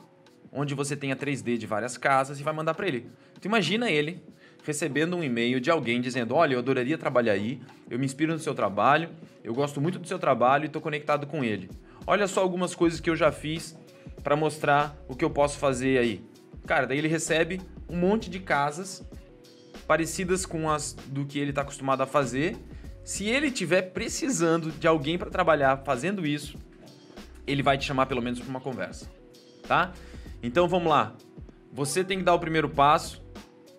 onde 0.53 0.75
você 0.75 0.95
tenha 0.97 1.17
3D 1.17 1.57
de 1.57 1.67
várias 1.67 1.97
casas 1.97 2.39
e 2.39 2.43
vai 2.43 2.53
mandar 2.53 2.75
para 2.75 2.87
ele. 2.87 3.09
Tu 3.41 3.47
imagina 3.47 3.91
ele 3.91 4.23
recebendo 4.65 5.17
um 5.17 5.25
e-mail 5.25 5.61
de 5.61 5.71
alguém 5.71 6.01
dizendo: 6.01 6.35
Olha, 6.35 6.55
eu 6.55 6.59
adoraria 6.59 6.99
trabalhar 6.99 7.33
aí, 7.33 7.61
eu 7.91 7.99
me 7.99 8.05
inspiro 8.05 8.33
no 8.33 8.39
seu 8.39 8.55
trabalho, 8.55 9.11
eu 9.43 9.55
gosto 9.55 9.81
muito 9.81 9.99
do 9.99 10.07
seu 10.07 10.19
trabalho 10.19 10.65
e 10.65 10.67
estou 10.67 10.83
conectado 10.83 11.27
com 11.27 11.43
ele. 11.43 11.71
Olha 12.07 12.27
só 12.27 12.41
algumas 12.41 12.75
coisas 12.75 13.01
que 13.01 13.09
eu 13.09 13.17
já 13.17 13.33
fiz 13.33 13.77
para 14.23 14.37
mostrar 14.37 14.97
o 15.09 15.17
que 15.17 15.25
eu 15.25 15.31
posso 15.31 15.59
fazer 15.59 15.99
aí. 15.99 16.25
Cara, 16.67 16.87
daí 16.87 16.99
ele 16.99 17.09
recebe 17.09 17.61
um 17.89 17.97
monte 17.97 18.31
de 18.31 18.39
casas 18.39 19.05
parecidas 19.87 20.47
com 20.47 20.71
as 20.71 20.93
do 21.07 21.25
que 21.25 21.39
ele 21.39 21.51
está 21.51 21.63
acostumado 21.63 22.03
a 22.03 22.07
fazer. 22.07 22.57
Se 23.05 23.27
ele 23.27 23.51
tiver 23.51 23.83
precisando 23.83 24.71
de 24.71 24.87
alguém 24.87 25.19
para 25.19 25.29
trabalhar 25.29 25.79
fazendo 25.79 26.25
isso, 26.25 26.57
ele 27.47 27.63
vai 27.63 27.77
te 27.77 27.85
chamar 27.85 28.07
pelo 28.07 28.23
menos 28.23 28.39
para 28.39 28.49
uma 28.49 28.61
conversa, 28.61 29.11
tá? 29.67 29.93
Então 30.43 30.67
vamos 30.67 30.91
lá. 30.91 31.15
Você 31.73 32.03
tem 32.03 32.19
que 32.19 32.25
dar 32.25 32.35
o 32.35 32.39
primeiro 32.39 32.69
passo, 32.69 33.23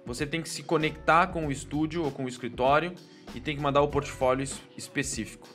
você 0.05 0.25
tem 0.25 0.41
que 0.41 0.49
se 0.49 0.63
conectar 0.63 1.27
com 1.27 1.47
o 1.47 1.51
estúdio 1.51 2.03
ou 2.03 2.11
com 2.11 2.25
o 2.25 2.29
escritório 2.29 2.93
e 3.35 3.39
tem 3.39 3.55
que 3.55 3.61
mandar 3.61 3.81
o 3.81 3.87
portfólio 3.87 4.47
específico, 4.77 5.47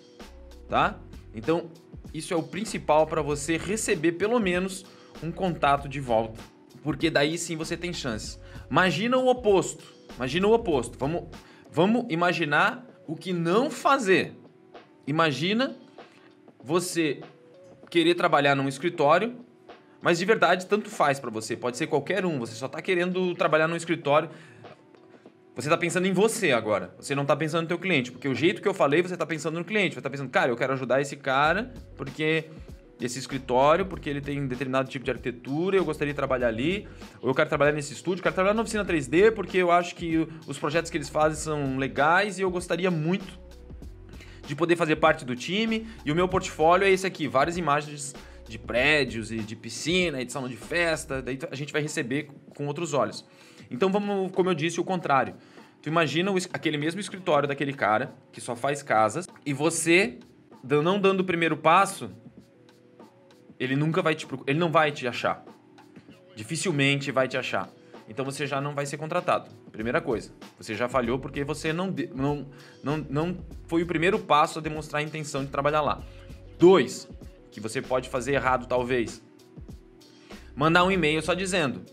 tá? 0.69 0.99
Então, 1.35 1.71
isso 2.13 2.33
é 2.33 2.37
o 2.37 2.43
principal 2.43 3.07
para 3.07 3.23
você 3.23 3.57
receber 3.57 4.13
pelo 4.13 4.39
menos 4.39 4.85
um 5.23 5.31
contato 5.31 5.89
de 5.89 6.01
volta, 6.01 6.41
porque 6.83 7.11
daí 7.11 7.37
sim 7.37 7.57
você 7.57 7.77
tem 7.77 7.93
chances. 7.93 8.41
Imagina 8.71 9.17
o 9.17 9.29
oposto. 9.29 9.85
Imagina 10.17 10.47
o 10.47 10.53
oposto. 10.53 10.99
Vamos, 10.99 11.25
vamos 11.71 12.07
imaginar 12.09 12.87
o 13.07 13.15
que 13.15 13.33
não 13.33 13.71
fazer. 13.71 14.35
Imagina 15.07 15.77
você 16.63 17.21
querer 17.91 18.15
trabalhar 18.15 18.55
num 18.55 18.69
escritório, 18.69 19.37
Mas 20.01 20.19
de 20.19 20.25
verdade, 20.25 20.67
tanto 20.67 20.89
faz 20.89 21.19
para 21.19 21.31
você. 21.31 21.57
Pode 21.57 21.77
ser 21.77 21.87
qualquer 21.87 22.25
um. 22.25 22.39
Você 22.39 22.55
só 22.55 22.69
tá 22.69 22.81
querendo 22.81 23.35
trabalhar 23.35 23.67
no 23.67 23.77
escritório. 23.77 24.31
Você 25.55 25.69
tá 25.69 25.77
pensando 25.77 26.07
em 26.07 26.13
você 26.13 26.53
agora. 26.53 26.95
Você 26.99 27.15
não 27.15 27.25
tá 27.25 27.35
pensando 27.35 27.63
no 27.63 27.69
teu 27.69 27.79
cliente. 27.79 28.13
Porque 28.13 28.29
o 28.29 28.35
jeito 28.35 28.63
que 28.63 28.69
eu 28.69 28.75
falei, 28.75 29.03
você 29.03 29.17
tá 29.17 29.27
pensando 29.27 29.59
no 29.59 29.65
cliente. 29.65 29.95
Você 29.95 30.01
tá 30.01 30.09
pensando, 30.09 30.31
cara, 30.31 30.53
eu 30.53 30.57
quero 30.57 30.73
ajudar 30.73 31.01
esse 31.01 31.17
cara 31.17 31.73
porque 31.97 32.45
esse 33.01 33.19
escritório, 33.19 33.87
porque 33.87 34.11
ele 34.11 34.21
tem 34.21 34.47
determinado 34.47 34.89
tipo 34.89 35.05
de 35.05 35.11
arquitetura, 35.11 35.77
eu 35.77 35.85
gostaria 35.85 36.13
de 36.13 36.17
trabalhar 36.17 36.49
ali, 36.49 36.89
ou 37.23 37.29
eu 37.29 37.35
quero 37.35 37.49
trabalhar 37.49 37.73
nesse 37.73 37.93
estúdio, 37.93 38.23
quero 38.23 38.35
trabalhar 38.35 38.55
na 38.55 38.63
oficina 38.63 38.85
3D, 38.85 39.33
porque 39.33 39.59
eu 39.59 39.71
acho 39.71 39.95
que 39.95 40.27
os 40.47 40.59
projetos 40.59 40.91
que 40.91 40.97
eles 40.97 41.09
fazem 41.09 41.39
são 41.39 41.79
legais 41.79 42.39
e 42.39 42.43
eu 42.43 42.51
gostaria 42.51 42.91
muito 42.91 43.39
de 44.47 44.57
poder 44.57 44.77
fazer 44.77 44.97
parte 44.97 45.25
do 45.25 45.37
time. 45.37 45.87
E 46.05 46.11
o 46.11 46.15
meu 46.15 46.27
portfólio 46.27 46.87
é 46.87 46.91
esse 46.91 47.07
aqui, 47.07 47.29
várias 47.29 47.57
imagens 47.57 48.15
de 48.49 48.59
prédios 48.59 49.31
e 49.31 49.39
de 49.39 49.55
piscina 49.55 50.21
e 50.21 50.25
de 50.25 50.33
salão 50.33 50.49
de 50.49 50.57
festa, 50.57 51.21
daí 51.21 51.39
a 51.51 51.55
gente 51.55 51.73
vai 51.73 51.83
receber 51.83 52.29
com 52.55 52.67
outros 52.67 52.95
olhos. 52.95 53.25
Então 53.71 53.91
vamos, 53.91 54.33
como 54.33 54.51
eu 54.51 54.55
disse, 54.55 54.81
o 54.81 54.85
contrário. 54.85 55.35
Tu 55.83 55.89
imagina 55.89 56.33
aquele 56.53 56.77
mesmo 56.77 57.01
escritório 57.01 57.49
daquele 57.49 57.73
cara 57.73 58.13
que 58.33 58.41
só 58.41 58.57
faz 58.57 58.83
casas 58.83 59.27
e 59.45 59.53
você 59.53 60.19
não 60.63 61.01
dando 61.01 61.21
o 61.21 61.25
primeiro 61.25 61.57
passo, 61.57 62.11
ele 63.59 63.77
nunca 63.77 64.03
vai 64.03 64.15
te 64.15 64.27
ele 64.47 64.59
não 64.59 64.71
vai 64.71 64.91
te 64.91 65.07
achar. 65.07 65.45
Dificilmente 66.35 67.11
vai 67.11 67.29
te 67.29 67.37
achar. 67.37 67.71
Então 68.09 68.25
você 68.25 68.47
já 68.47 68.61
não 68.61 68.75
vai 68.75 68.87
ser 68.87 68.97
contratado. 68.97 69.51
Primeira 69.71 70.01
coisa, 70.01 70.33
você 70.57 70.75
já 70.75 70.89
falhou 70.89 71.19
porque 71.19 71.45
você 71.45 71.73
não, 71.73 71.95
não, 72.15 72.49
não, 72.83 73.07
não 73.09 73.39
foi 73.67 73.83
o 73.83 73.87
primeiro 73.87 74.19
passo 74.19 74.59
a 74.59 74.63
demonstrar 74.63 75.01
a 75.01 75.05
intenção 75.05 75.45
de 75.45 75.51
trabalhar 75.51 75.83
lá. 75.83 76.03
Dois, 76.59 77.09
que 77.59 77.63
você 77.63 77.83
pode 77.83 78.09
fazer 78.09 78.35
errado 78.35 78.67
talvez. 78.67 79.21
Mandar 80.55 80.85
um 80.85 80.91
e-mail 80.91 81.21
só 81.21 81.35
dizendo: 81.35 81.85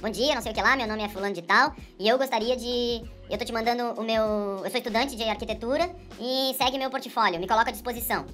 Bom 0.00 0.10
dia, 0.10 0.34
não 0.34 0.42
sei 0.42 0.52
o 0.52 0.54
que 0.54 0.62
lá, 0.62 0.76
meu 0.76 0.88
nome 0.88 1.02
é 1.02 1.08
fulano 1.08 1.34
de 1.34 1.42
tal 1.42 1.74
e 1.98 2.08
eu 2.08 2.18
gostaria 2.18 2.56
de. 2.56 3.02
Eu 3.30 3.38
tô 3.38 3.44
te 3.44 3.52
mandando 3.52 4.00
o 4.00 4.02
meu. 4.02 4.22
Eu 4.64 4.70
sou 4.70 4.78
estudante 4.78 5.14
de 5.14 5.22
arquitetura 5.24 5.94
e 6.18 6.54
segue 6.56 6.78
meu 6.78 6.90
portfólio, 6.90 7.38
me 7.38 7.46
coloca 7.46 7.70
à 7.70 7.72
disposição. 7.72 8.26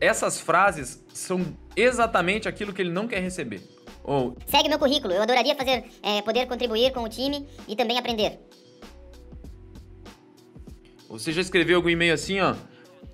Essas 0.00 0.40
frases 0.40 1.04
são 1.12 1.56
exatamente 1.74 2.48
aquilo 2.48 2.72
que 2.72 2.80
ele 2.80 2.92
não 2.92 3.08
quer 3.08 3.20
receber. 3.20 3.62
Ou 4.04 4.36
segue 4.46 4.68
meu 4.68 4.78
currículo, 4.78 5.12
eu 5.12 5.22
adoraria 5.22 5.56
fazer, 5.56 5.84
é, 6.02 6.22
poder 6.22 6.46
contribuir 6.46 6.92
com 6.92 7.02
o 7.02 7.08
time 7.08 7.46
e 7.66 7.74
também 7.74 7.98
aprender. 7.98 8.38
Você 11.08 11.32
já 11.32 11.40
escreveu 11.40 11.76
algum 11.76 11.88
e-mail 11.88 12.14
assim, 12.14 12.40
ó? 12.40 12.54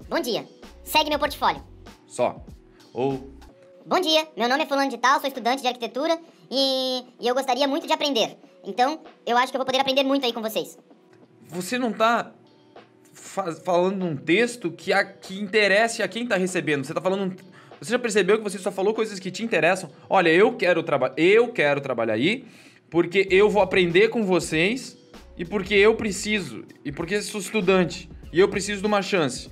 Bom 0.08 0.20
dia, 0.20 0.46
segue 0.88 1.10
meu 1.10 1.18
portfólio. 1.18 1.62
Só. 2.06 2.44
Ou 2.92 3.30
Bom 3.86 4.00
dia, 4.00 4.28
meu 4.36 4.48
nome 4.48 4.64
é 4.64 4.66
fulano 4.66 4.90
de 4.90 4.98
tal, 4.98 5.18
sou 5.18 5.28
estudante 5.28 5.62
de 5.62 5.68
arquitetura 5.68 6.18
e, 6.50 7.04
e 7.20 7.26
eu 7.26 7.34
gostaria 7.34 7.66
muito 7.66 7.86
de 7.86 7.92
aprender. 7.92 8.36
Então, 8.62 9.00
eu 9.24 9.36
acho 9.38 9.50
que 9.50 9.56
eu 9.56 9.60
vou 9.60 9.66
poder 9.66 9.80
aprender 9.80 10.02
muito 10.02 10.26
aí 10.26 10.32
com 10.32 10.42
vocês. 10.42 10.78
Você 11.48 11.78
não 11.78 11.90
tá 11.90 12.32
falando 13.64 14.04
um 14.04 14.14
texto 14.14 14.70
que, 14.70 14.92
a, 14.92 15.04
que 15.04 15.40
interesse 15.40 16.02
a 16.02 16.08
quem 16.08 16.26
tá 16.26 16.36
recebendo. 16.36 16.84
Você 16.84 16.92
tá 16.92 17.00
falando 17.00 17.34
você 17.80 17.92
já 17.92 17.98
percebeu 17.98 18.38
que 18.38 18.44
você 18.44 18.58
só 18.58 18.72
falou 18.72 18.92
coisas 18.92 19.20
que 19.20 19.30
te 19.30 19.44
interessam? 19.44 19.90
Olha, 20.10 20.30
eu 20.30 20.56
quero 20.56 20.82
trabalhar, 20.82 21.14
eu 21.16 21.52
quero 21.52 21.80
trabalhar 21.80 22.14
aí, 22.14 22.44
porque 22.90 23.28
eu 23.30 23.48
vou 23.48 23.62
aprender 23.62 24.08
com 24.08 24.24
vocês 24.24 24.98
e 25.36 25.44
porque 25.44 25.74
eu 25.74 25.94
preciso, 25.94 26.64
e 26.84 26.90
porque 26.90 27.22
sou 27.22 27.40
estudante 27.40 28.10
e 28.32 28.40
eu 28.40 28.48
preciso 28.48 28.80
de 28.80 28.86
uma 28.86 29.00
chance. 29.00 29.48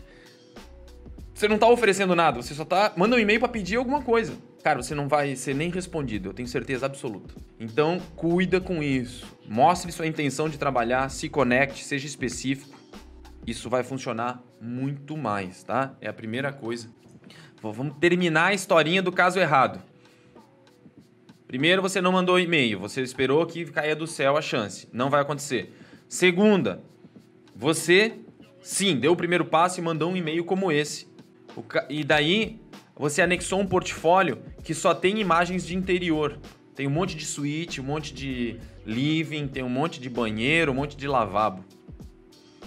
Você 1.36 1.46
não 1.46 1.58
tá 1.58 1.68
oferecendo 1.68 2.16
nada, 2.16 2.40
você 2.40 2.54
só 2.54 2.64
tá. 2.64 2.94
Manda 2.96 3.14
um 3.14 3.18
e-mail 3.18 3.38
para 3.38 3.50
pedir 3.50 3.76
alguma 3.76 4.00
coisa. 4.00 4.32
Cara, 4.64 4.82
você 4.82 4.94
não 4.94 5.06
vai 5.06 5.36
ser 5.36 5.54
nem 5.54 5.70
respondido, 5.70 6.30
eu 6.30 6.32
tenho 6.32 6.48
certeza 6.48 6.86
absoluta. 6.86 7.34
Então, 7.60 8.00
cuida 8.16 8.58
com 8.58 8.82
isso. 8.82 9.26
Mostre 9.46 9.92
sua 9.92 10.06
intenção 10.06 10.48
de 10.48 10.56
trabalhar, 10.56 11.10
se 11.10 11.28
conecte, 11.28 11.84
seja 11.84 12.06
específico. 12.06 12.74
Isso 13.46 13.68
vai 13.68 13.82
funcionar 13.82 14.42
muito 14.58 15.14
mais, 15.14 15.62
tá? 15.62 15.94
É 16.00 16.08
a 16.08 16.12
primeira 16.12 16.54
coisa 16.54 16.88
Vamos 17.60 17.96
terminar 17.98 18.46
a 18.46 18.54
historinha 18.54 19.02
do 19.02 19.12
caso 19.12 19.38
errado. 19.38 19.82
Primeiro, 21.46 21.82
você 21.82 22.00
não 22.00 22.12
mandou 22.12 22.38
e-mail, 22.38 22.78
você 22.78 23.02
esperou 23.02 23.44
que 23.44 23.64
caia 23.66 23.94
do 23.94 24.06
céu 24.06 24.36
a 24.36 24.42
chance. 24.42 24.88
Não 24.92 25.10
vai 25.10 25.20
acontecer. 25.20 25.74
Segunda, 26.08 26.82
você 27.54 28.14
sim 28.62 28.96
deu 28.96 29.12
o 29.12 29.16
primeiro 29.16 29.44
passo 29.44 29.80
e 29.80 29.82
mandou 29.82 30.10
um 30.10 30.16
e-mail 30.16 30.44
como 30.44 30.72
esse. 30.72 31.06
E 31.88 32.04
daí 32.04 32.60
você 32.94 33.22
anexou 33.22 33.60
um 33.60 33.66
portfólio 33.66 34.38
que 34.62 34.74
só 34.74 34.94
tem 34.94 35.20
imagens 35.20 35.66
de 35.66 35.76
interior. 35.76 36.38
Tem 36.74 36.86
um 36.86 36.90
monte 36.90 37.16
de 37.16 37.24
suíte, 37.24 37.80
um 37.80 37.84
monte 37.84 38.12
de 38.12 38.58
living, 38.84 39.48
tem 39.48 39.62
um 39.62 39.68
monte 39.68 40.00
de 40.00 40.10
banheiro, 40.10 40.72
um 40.72 40.74
monte 40.74 40.96
de 40.96 41.08
lavabo. 41.08 41.64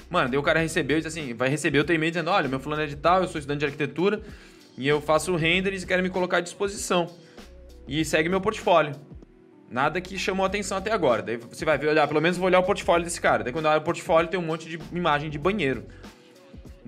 Mano, 0.09 0.29
daí 0.29 0.37
o 0.39 0.43
cara 0.43 0.59
recebeu 0.59 0.97
e 0.97 1.01
disse 1.01 1.19
assim: 1.19 1.33
vai 1.33 1.49
receber 1.49 1.79
o 1.79 1.83
teu 1.83 1.95
e-mail 1.95 2.11
dizendo: 2.11 2.31
olha, 2.31 2.47
meu 2.47 2.59
fulano 2.59 2.81
é 2.81 2.87
de 2.87 2.95
tal, 2.95 3.21
eu 3.21 3.27
sou 3.27 3.37
estudante 3.37 3.59
de 3.59 3.65
arquitetura, 3.65 4.21
e 4.77 4.87
eu 4.87 4.99
faço 4.99 5.35
renders 5.35 5.83
e 5.83 5.87
quero 5.87 6.01
me 6.01 6.09
colocar 6.09 6.37
à 6.37 6.41
disposição. 6.41 7.07
E 7.87 8.03
segue 8.03 8.29
meu 8.29 8.41
portfólio. 8.41 8.93
Nada 9.69 10.01
que 10.01 10.17
chamou 10.17 10.45
atenção 10.45 10.77
até 10.79 10.91
agora. 10.91 11.21
Daí 11.21 11.37
você 11.37 11.63
vai 11.63 11.77
ver, 11.77 11.89
olhar, 11.89 12.07
pelo 12.07 12.19
menos 12.19 12.37
vou 12.37 12.47
olhar 12.47 12.59
o 12.59 12.63
portfólio 12.63 13.03
desse 13.03 13.21
cara. 13.21 13.43
Daí 13.43 13.53
quando 13.53 13.65
eu 13.65 13.71
olho 13.71 13.81
o 13.81 13.83
portfólio 13.83 14.29
tem 14.29 14.39
um 14.39 14.43
monte 14.43 14.67
de 14.67 14.79
imagem 14.91 15.29
de 15.29 15.37
banheiro. 15.37 15.85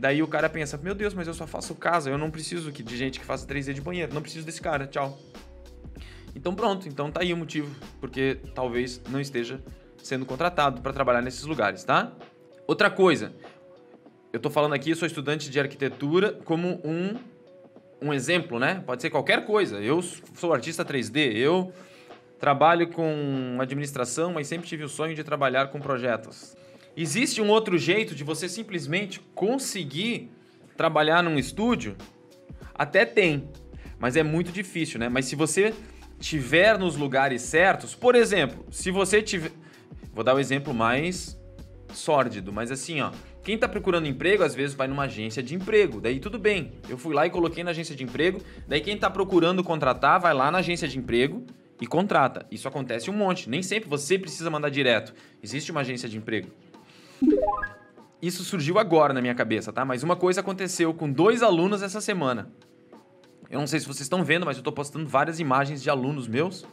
Daí 0.02 0.24
o 0.24 0.28
cara 0.28 0.50
pensa, 0.50 0.80
meu 0.82 0.96
Deus, 0.96 1.14
mas 1.14 1.28
eu 1.28 1.34
só 1.36 1.46
faço 1.46 1.76
casa, 1.76 2.10
eu 2.10 2.18
não 2.18 2.32
preciso 2.32 2.72
de 2.72 2.98
gente 2.98 3.20
que 3.20 3.26
faça 3.26 3.46
3D 3.46 3.72
de 3.72 3.82
banheiro, 3.82 4.12
não 4.12 4.22
preciso 4.24 4.44
desse 4.44 4.60
cara, 4.60 4.88
tchau. 4.88 5.20
Então 6.36 6.56
pronto, 6.56 6.88
então 6.88 7.12
tá 7.12 7.22
aí 7.22 7.32
o 7.32 7.38
motivo, 7.38 7.70
porque 8.00 8.40
talvez 8.56 9.00
não 9.12 9.22
esteja 9.22 9.62
sendo 10.02 10.26
contratado 10.26 10.82
para 10.82 10.92
trabalhar 10.92 11.22
nesses 11.22 11.44
lugares, 11.44 11.84
tá? 11.84 12.12
Outra 12.66 12.90
coisa, 12.90 13.32
eu 14.34 14.40
tô 14.40 14.50
falando 14.50 14.74
aqui, 14.74 14.90
eu 14.90 14.96
sou 14.96 15.06
estudante 15.06 15.52
de 15.52 15.60
arquitetura 15.60 16.34
como 16.46 16.82
um 16.84 17.16
um 18.02 18.12
exemplo, 18.12 18.58
né? 18.58 18.82
Pode 18.84 19.04
ser 19.04 19.12
qualquer 19.12 19.46
coisa. 19.46 19.78
Eu 19.78 20.02
sou 20.02 20.52
artista 20.52 20.84
3D, 20.84 21.36
eu 21.36 21.72
trabalho 22.40 22.90
com 22.90 23.60
administração, 23.60 24.34
mas 24.34 24.48
sempre 24.48 24.68
tive 24.68 24.84
o 24.84 24.90
sonho 24.90 25.14
de 25.14 25.24
trabalhar 25.24 25.68
com 25.68 25.80
projetos. 25.80 26.58
Existe 26.96 27.42
um 27.42 27.50
outro 27.50 27.78
jeito 27.78 28.14
de 28.14 28.24
você 28.24 28.50
simplesmente 28.50 29.20
conseguir 29.34 30.30
trabalhar 30.76 31.24
num 31.24 31.38
estúdio? 31.38 31.96
Até 32.74 33.06
tem, 33.06 33.50
mas 33.98 34.16
é 34.16 34.24
muito 34.24 34.52
difícil, 34.52 35.00
né? 35.00 35.08
Mas 35.08 35.26
se 35.26 35.36
você 35.36 35.74
tiver 36.20 36.78
nos 36.78 36.96
lugares 36.96 37.42
certos, 37.42 37.96
por 37.96 38.16
exemplo, 38.16 38.66
se 38.72 38.92
você 38.92 39.22
tiver. 39.22 39.52
Vou 40.14 40.24
dar 40.24 40.36
um 40.36 40.40
exemplo 40.40 40.74
mais 40.74 41.40
sórdido, 41.94 42.52
mas 42.52 42.72
assim, 42.72 43.02
ó. 43.02 43.12
Quem 43.44 43.56
está 43.56 43.68
procurando 43.68 44.08
emprego, 44.08 44.44
às 44.44 44.54
vezes 44.54 44.76
vai 44.76 44.88
numa 44.88 45.04
agência 45.04 45.42
de 45.42 45.56
emprego. 45.56 46.00
Daí 46.00 46.20
tudo 46.20 46.38
bem. 46.38 46.74
Eu 46.88 46.96
fui 46.96 47.14
lá 47.14 47.26
e 47.26 47.30
coloquei 47.30 47.64
na 47.64 47.72
agência 47.72 47.96
de 47.96 48.04
emprego. 48.04 48.40
Daí 48.68 48.82
quem 48.82 48.94
está 48.94 49.10
procurando 49.10 49.64
contratar, 49.64 50.20
vai 50.20 50.32
lá 50.32 50.52
na 50.52 50.60
agência 50.60 50.88
de 50.88 51.00
emprego 51.00 51.44
e 51.82 51.88
contrata. 51.88 52.46
Isso 52.52 52.68
acontece 52.68 53.10
um 53.10 53.14
monte. 53.14 53.50
Nem 53.50 53.64
sempre 53.64 53.90
você 53.90 54.20
precisa 54.20 54.48
mandar 54.52 54.70
direto. 54.70 55.12
Existe 55.42 55.72
uma 55.72 55.82
agência 55.82 56.08
de 56.08 56.18
emprego. 56.18 56.50
Isso 58.22 58.44
surgiu 58.44 58.78
agora 58.78 59.14
na 59.14 59.22
minha 59.22 59.34
cabeça, 59.34 59.74
tá? 59.74 59.84
Mas 59.84 60.04
uma 60.04 60.16
coisa 60.16 60.42
aconteceu 60.42 60.94
com 60.94 61.12
dois 61.12 61.42
alunos 61.42 61.82
essa 61.82 62.00
semana. 62.00 62.52
Eu 63.50 63.60
não 63.60 63.68
sei 63.68 63.80
se 63.80 63.86
vocês 63.86 64.02
estão 64.02 64.24
vendo, 64.24 64.46
mas 64.46 64.58
eu 64.58 64.62
estou 64.62 64.72
postando 64.72 65.10
várias 65.10 65.40
imagens 65.40 65.82
de 65.82 65.90
alunos 65.90 66.28
meus. 66.28 66.66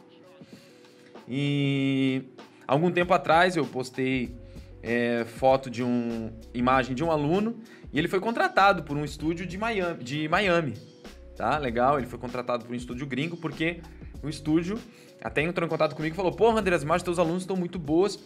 E 1.27 2.23
algum 2.67 2.91
tempo 2.91 3.13
atrás 3.13 3.55
eu 3.55 3.65
postei 3.65 4.35
é, 4.81 5.25
foto 5.25 5.69
de 5.69 5.83
um 5.83 6.31
imagem 6.53 6.95
de 6.95 7.03
um 7.03 7.11
aluno 7.11 7.59
e 7.91 7.99
ele 7.99 8.07
foi 8.07 8.19
contratado 8.19 8.83
por 8.83 8.95
um 8.95 9.03
estúdio 9.03 9.45
de 9.45 9.57
Miami, 9.57 10.03
de 10.03 10.27
Miami, 10.27 10.73
tá? 11.35 11.57
Legal, 11.57 11.97
ele 11.97 12.07
foi 12.07 12.17
contratado 12.19 12.65
por 12.65 12.71
um 12.71 12.75
estúdio 12.75 13.05
gringo 13.05 13.35
porque 13.35 13.81
o 14.23 14.29
estúdio 14.29 14.79
até 15.21 15.41
entrou 15.41 15.65
em 15.65 15.69
contato 15.69 15.95
comigo 15.95 16.13
e 16.13 16.15
falou: 16.15 16.31
"Porra, 16.31 16.59
André, 16.59 16.75
as 16.75 16.83
imagens 16.83 17.03
dos 17.03 17.15
teus 17.15 17.19
alunos 17.19 17.43
estão 17.43 17.55
muito 17.55 17.77
boas. 17.77 18.19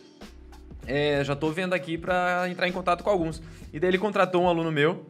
É, 0.85 1.23
já 1.23 1.35
tô 1.35 1.49
vendo 1.51 1.73
aqui 1.73 1.97
para 1.97 2.47
entrar 2.49 2.67
em 2.67 2.71
contato 2.71 3.03
com 3.03 3.09
alguns". 3.09 3.41
E 3.71 3.79
daí 3.79 3.89
ele 3.89 3.97
contratou 3.97 4.43
um 4.43 4.47
aluno 4.47 4.71
meu 4.71 5.05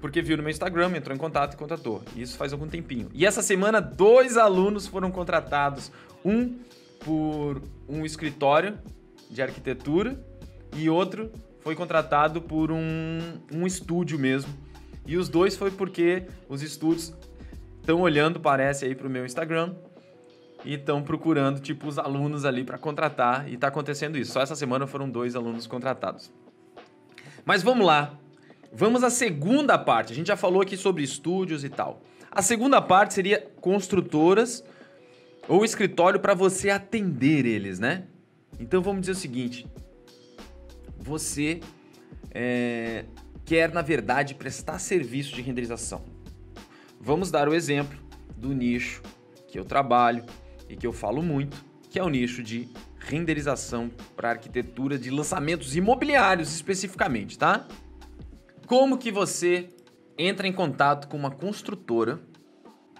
porque 0.00 0.20
viu 0.22 0.36
no 0.36 0.42
meu 0.42 0.50
Instagram, 0.50 0.96
entrou 0.96 1.14
em 1.14 1.18
contato 1.18 1.54
e 1.54 1.56
contratou. 1.56 2.02
Isso 2.14 2.36
faz 2.36 2.52
algum 2.52 2.68
tempinho. 2.68 3.08
E 3.14 3.24
essa 3.24 3.42
semana 3.42 3.80
dois 3.80 4.36
alunos 4.36 4.86
foram 4.86 5.10
contratados, 5.10 5.90
um 6.24 6.58
por 7.04 7.62
um 7.88 8.04
escritório 8.04 8.78
de 9.30 9.42
arquitetura 9.42 10.18
e 10.76 10.88
outro 10.88 11.30
foi 11.60 11.74
contratado 11.74 12.40
por 12.40 12.70
um, 12.70 13.18
um 13.52 13.66
estúdio 13.66 14.18
mesmo. 14.18 14.52
E 15.06 15.16
os 15.16 15.28
dois 15.28 15.56
foi 15.56 15.70
porque 15.70 16.24
os 16.48 16.62
estúdios 16.62 17.12
estão 17.80 18.00
olhando, 18.00 18.40
parece, 18.40 18.84
aí 18.84 18.94
para 18.94 19.06
o 19.06 19.10
meu 19.10 19.24
Instagram 19.24 19.74
e 20.66 20.74
estão 20.74 21.00
procurando, 21.00 21.60
tipo, 21.60 21.86
os 21.86 21.96
alunos 21.96 22.44
ali 22.44 22.64
para 22.64 22.76
contratar. 22.76 23.48
E 23.48 23.54
está 23.54 23.68
acontecendo 23.68 24.18
isso. 24.18 24.32
Só 24.32 24.40
essa 24.40 24.56
semana 24.56 24.86
foram 24.86 25.08
dois 25.08 25.36
alunos 25.36 25.66
contratados. 25.66 26.32
Mas 27.44 27.62
vamos 27.62 27.86
lá. 27.86 28.18
Vamos 28.72 29.04
à 29.04 29.08
segunda 29.08 29.78
parte. 29.78 30.12
A 30.12 30.16
gente 30.16 30.26
já 30.26 30.36
falou 30.36 30.60
aqui 30.60 30.76
sobre 30.76 31.04
estúdios 31.04 31.62
e 31.62 31.68
tal. 31.68 32.02
A 32.30 32.42
segunda 32.42 32.82
parte 32.82 33.14
seria 33.14 33.40
construtoras 33.60 34.64
ou 35.48 35.64
escritório 35.64 36.18
para 36.18 36.34
você 36.34 36.68
atender 36.68 37.46
eles, 37.46 37.78
né? 37.78 38.02
Então 38.58 38.82
vamos 38.82 39.02
dizer 39.02 39.12
o 39.12 39.14
seguinte: 39.14 39.66
você 40.98 41.60
é, 42.32 43.04
quer, 43.44 43.72
na 43.72 43.82
verdade, 43.82 44.34
prestar 44.34 44.80
serviço 44.80 45.32
de 45.36 45.42
renderização. 45.42 46.02
Vamos 47.00 47.30
dar 47.30 47.48
o 47.48 47.54
exemplo 47.54 47.96
do 48.36 48.52
nicho 48.52 49.00
que 49.46 49.56
eu 49.56 49.64
trabalho 49.64 50.24
e 50.68 50.76
que 50.76 50.86
eu 50.86 50.92
falo 50.92 51.22
muito, 51.22 51.64
que 51.90 51.98
é 51.98 52.02
o 52.02 52.08
nicho 52.08 52.42
de 52.42 52.68
renderização 52.98 53.90
para 54.16 54.30
arquitetura 54.30 54.98
de 54.98 55.10
lançamentos 55.10 55.76
imobiliários 55.76 56.54
especificamente, 56.54 57.38
tá? 57.38 57.66
Como 58.66 58.98
que 58.98 59.12
você 59.12 59.68
entra 60.18 60.46
em 60.46 60.52
contato 60.52 61.08
com 61.08 61.16
uma 61.16 61.30
construtora 61.30 62.20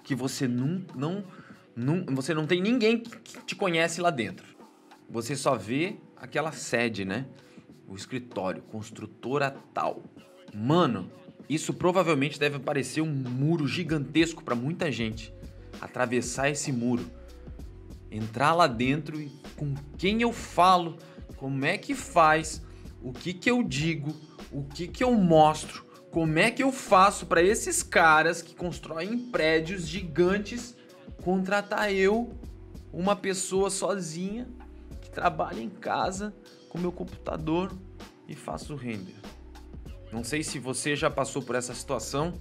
que 0.04 0.14
você 0.14 0.46
não, 0.46 0.82
não, 0.94 1.25
não 1.75 2.14
você 2.14 2.32
não 2.32 2.46
tem 2.46 2.61
ninguém 2.61 3.00
que 3.00 3.42
te 3.44 3.56
conhece 3.56 4.00
lá 4.00 4.11
dentro. 4.11 4.46
Você 5.08 5.35
só 5.35 5.56
vê 5.56 5.96
aquela 6.16 6.52
sede, 6.52 7.04
né? 7.04 7.26
O 7.88 7.96
escritório, 7.96 8.62
construtora 8.62 9.56
tal. 9.73 10.04
Mano, 10.54 11.11
isso 11.49 11.73
provavelmente 11.73 12.38
deve 12.38 12.58
parecer 12.58 13.00
um 13.00 13.12
muro 13.12 13.66
gigantesco 13.66 14.42
para 14.42 14.54
muita 14.54 14.90
gente. 14.90 15.32
Atravessar 15.80 16.50
esse 16.50 16.73
muro, 16.73 17.04
entrar 18.10 18.54
lá 18.54 18.66
dentro 18.66 19.20
e 19.20 19.30
com 19.56 19.75
quem 19.96 20.22
eu 20.22 20.32
falo, 20.32 20.96
como 21.36 21.64
é 21.64 21.76
que 21.76 21.94
faz, 21.94 22.62
o 23.02 23.12
que 23.12 23.32
que 23.32 23.50
eu 23.50 23.62
digo, 23.62 24.14
o 24.50 24.64
que 24.64 24.88
que 24.88 25.04
eu 25.04 25.12
mostro, 25.14 25.84
como 26.10 26.38
é 26.38 26.50
que 26.50 26.62
eu 26.62 26.72
faço 26.72 27.26
para 27.26 27.42
esses 27.42 27.82
caras 27.82 28.40
que 28.40 28.54
constroem 28.54 29.18
prédios 29.18 29.86
gigantes 29.86 30.75
contratar 31.22 31.92
eu, 31.92 32.30
uma 32.92 33.16
pessoa 33.16 33.68
sozinha 33.68 34.46
que 35.02 35.10
trabalha 35.10 35.60
em 35.60 35.68
casa 35.68 36.34
com 36.68 36.78
meu 36.78 36.92
computador 36.92 37.72
e 38.28 38.34
faço 38.34 38.75
render. 38.75 39.16
Não 40.12 40.22
sei 40.22 40.42
se 40.42 40.58
você 40.58 40.94
já 40.94 41.10
passou 41.10 41.42
por 41.42 41.56
essa 41.56 41.75
situação 41.75 42.34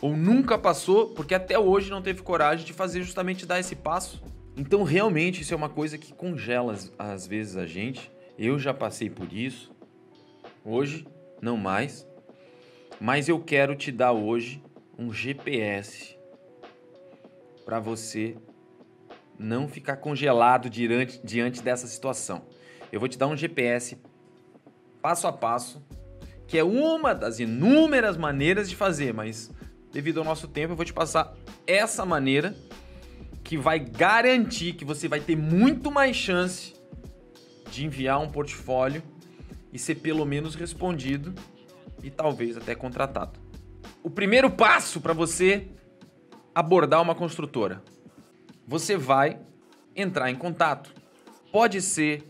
ou 0.00 0.16
nunca 0.16 0.58
passou, 0.58 1.10
porque 1.10 1.34
até 1.34 1.58
hoje 1.58 1.90
não 1.90 2.02
teve 2.02 2.22
coragem 2.22 2.64
de 2.64 2.72
fazer 2.72 3.02
justamente 3.02 3.46
dar 3.46 3.60
esse 3.60 3.76
passo. 3.76 4.22
Então, 4.56 4.82
realmente, 4.84 5.42
isso 5.42 5.52
é 5.52 5.56
uma 5.56 5.68
coisa 5.68 5.98
que 5.98 6.12
congela 6.12 6.76
às 6.98 7.26
vezes 7.26 7.56
a 7.56 7.66
gente. 7.66 8.10
Eu 8.38 8.58
já 8.58 8.72
passei 8.72 9.10
por 9.10 9.32
isso. 9.32 9.74
Hoje, 10.64 11.06
não 11.40 11.56
mais. 11.56 12.06
Mas 13.00 13.28
eu 13.28 13.40
quero 13.40 13.74
te 13.74 13.90
dar 13.90 14.12
hoje 14.12 14.62
um 14.96 15.12
GPS 15.12 16.16
para 17.64 17.80
você 17.80 18.36
não 19.38 19.66
ficar 19.66 19.96
congelado 19.96 20.70
diante, 20.70 21.20
diante 21.24 21.60
dessa 21.60 21.86
situação. 21.86 22.42
Eu 22.92 23.00
vou 23.00 23.08
te 23.08 23.18
dar 23.18 23.26
um 23.26 23.36
GPS 23.36 23.98
passo 25.02 25.26
a 25.26 25.32
passo, 25.32 25.84
que 26.46 26.56
é 26.56 26.62
uma 26.62 27.12
das 27.12 27.40
inúmeras 27.40 28.16
maneiras 28.16 28.70
de 28.70 28.76
fazer, 28.76 29.12
mas 29.12 29.50
devido 29.92 30.18
ao 30.18 30.24
nosso 30.24 30.46
tempo 30.46 30.72
eu 30.72 30.76
vou 30.76 30.84
te 30.84 30.92
passar 30.92 31.34
essa 31.66 32.06
maneira 32.06 32.54
que 33.44 33.58
vai 33.58 33.78
garantir 33.78 34.72
que 34.72 34.84
você 34.84 35.06
vai 35.06 35.20
ter 35.20 35.36
muito 35.36 35.90
mais 35.90 36.16
chance 36.16 36.74
de 37.70 37.84
enviar 37.84 38.18
um 38.18 38.28
portfólio 38.28 39.02
e 39.70 39.78
ser 39.78 39.96
pelo 39.96 40.24
menos 40.24 40.54
respondido 40.54 41.34
e 42.02 42.10
talvez 42.10 42.56
até 42.56 42.74
contratado. 42.74 43.38
O 44.02 44.08
primeiro 44.08 44.50
passo 44.50 45.00
para 45.00 45.12
você 45.12 45.68
abordar 46.54 47.02
uma 47.02 47.14
construtora, 47.14 47.82
você 48.66 48.96
vai 48.96 49.38
entrar 49.94 50.30
em 50.30 50.36
contato. 50.36 50.94
Pode 51.52 51.82
ser 51.82 52.24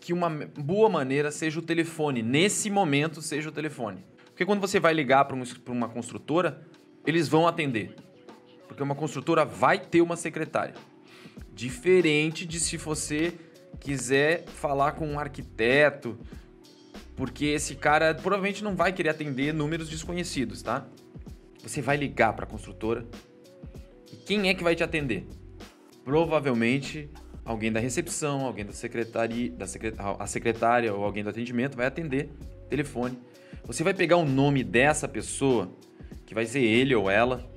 que 0.00 0.12
uma 0.12 0.30
boa 0.30 0.88
maneira 0.88 1.30
seja 1.30 1.58
o 1.58 1.62
telefone, 1.62 2.22
nesse 2.22 2.70
momento 2.70 3.20
seja 3.20 3.48
o 3.50 3.52
telefone. 3.52 4.04
Porque 4.26 4.46
quando 4.46 4.60
você 4.60 4.80
vai 4.80 4.94
ligar 4.94 5.24
para 5.24 5.36
uma 5.68 5.88
construtora, 5.88 6.66
eles 7.06 7.28
vão 7.28 7.46
atender. 7.46 7.94
Porque 8.66 8.82
uma 8.82 8.94
construtora 8.94 9.44
vai 9.44 9.78
ter 9.78 10.00
uma 10.00 10.16
secretária. 10.16 10.74
Diferente 11.54 12.44
de 12.44 12.60
se 12.60 12.76
você 12.76 13.32
quiser 13.80 14.44
falar 14.46 14.92
com 14.92 15.06
um 15.06 15.18
arquiteto, 15.18 16.18
porque 17.14 17.46
esse 17.46 17.74
cara 17.74 18.14
provavelmente 18.14 18.62
não 18.62 18.76
vai 18.76 18.92
querer 18.92 19.10
atender 19.10 19.54
números 19.54 19.88
desconhecidos, 19.88 20.62
tá? 20.62 20.86
Você 21.62 21.80
vai 21.80 21.96
ligar 21.96 22.32
para 22.34 22.44
a 22.44 22.48
construtora 22.48 23.06
e 24.12 24.16
quem 24.16 24.48
é 24.48 24.54
que 24.54 24.62
vai 24.62 24.74
te 24.74 24.84
atender? 24.84 25.26
Provavelmente 26.04 27.10
alguém 27.44 27.72
da 27.72 27.80
recepção, 27.80 28.44
alguém 28.44 28.64
da 28.64 28.72
secretaria, 28.72 29.50
da 29.50 29.66
a 30.18 30.26
secretária 30.26 30.92
ou 30.92 31.04
alguém 31.04 31.24
do 31.24 31.30
atendimento 31.30 31.76
vai 31.76 31.86
atender 31.86 32.30
telefone. 32.68 33.18
Você 33.64 33.82
vai 33.82 33.94
pegar 33.94 34.16
o 34.16 34.24
nome 34.24 34.62
dessa 34.62 35.08
pessoa, 35.08 35.72
que 36.24 36.34
vai 36.34 36.46
ser 36.46 36.60
ele 36.60 36.94
ou 36.94 37.10
ela, 37.10 37.48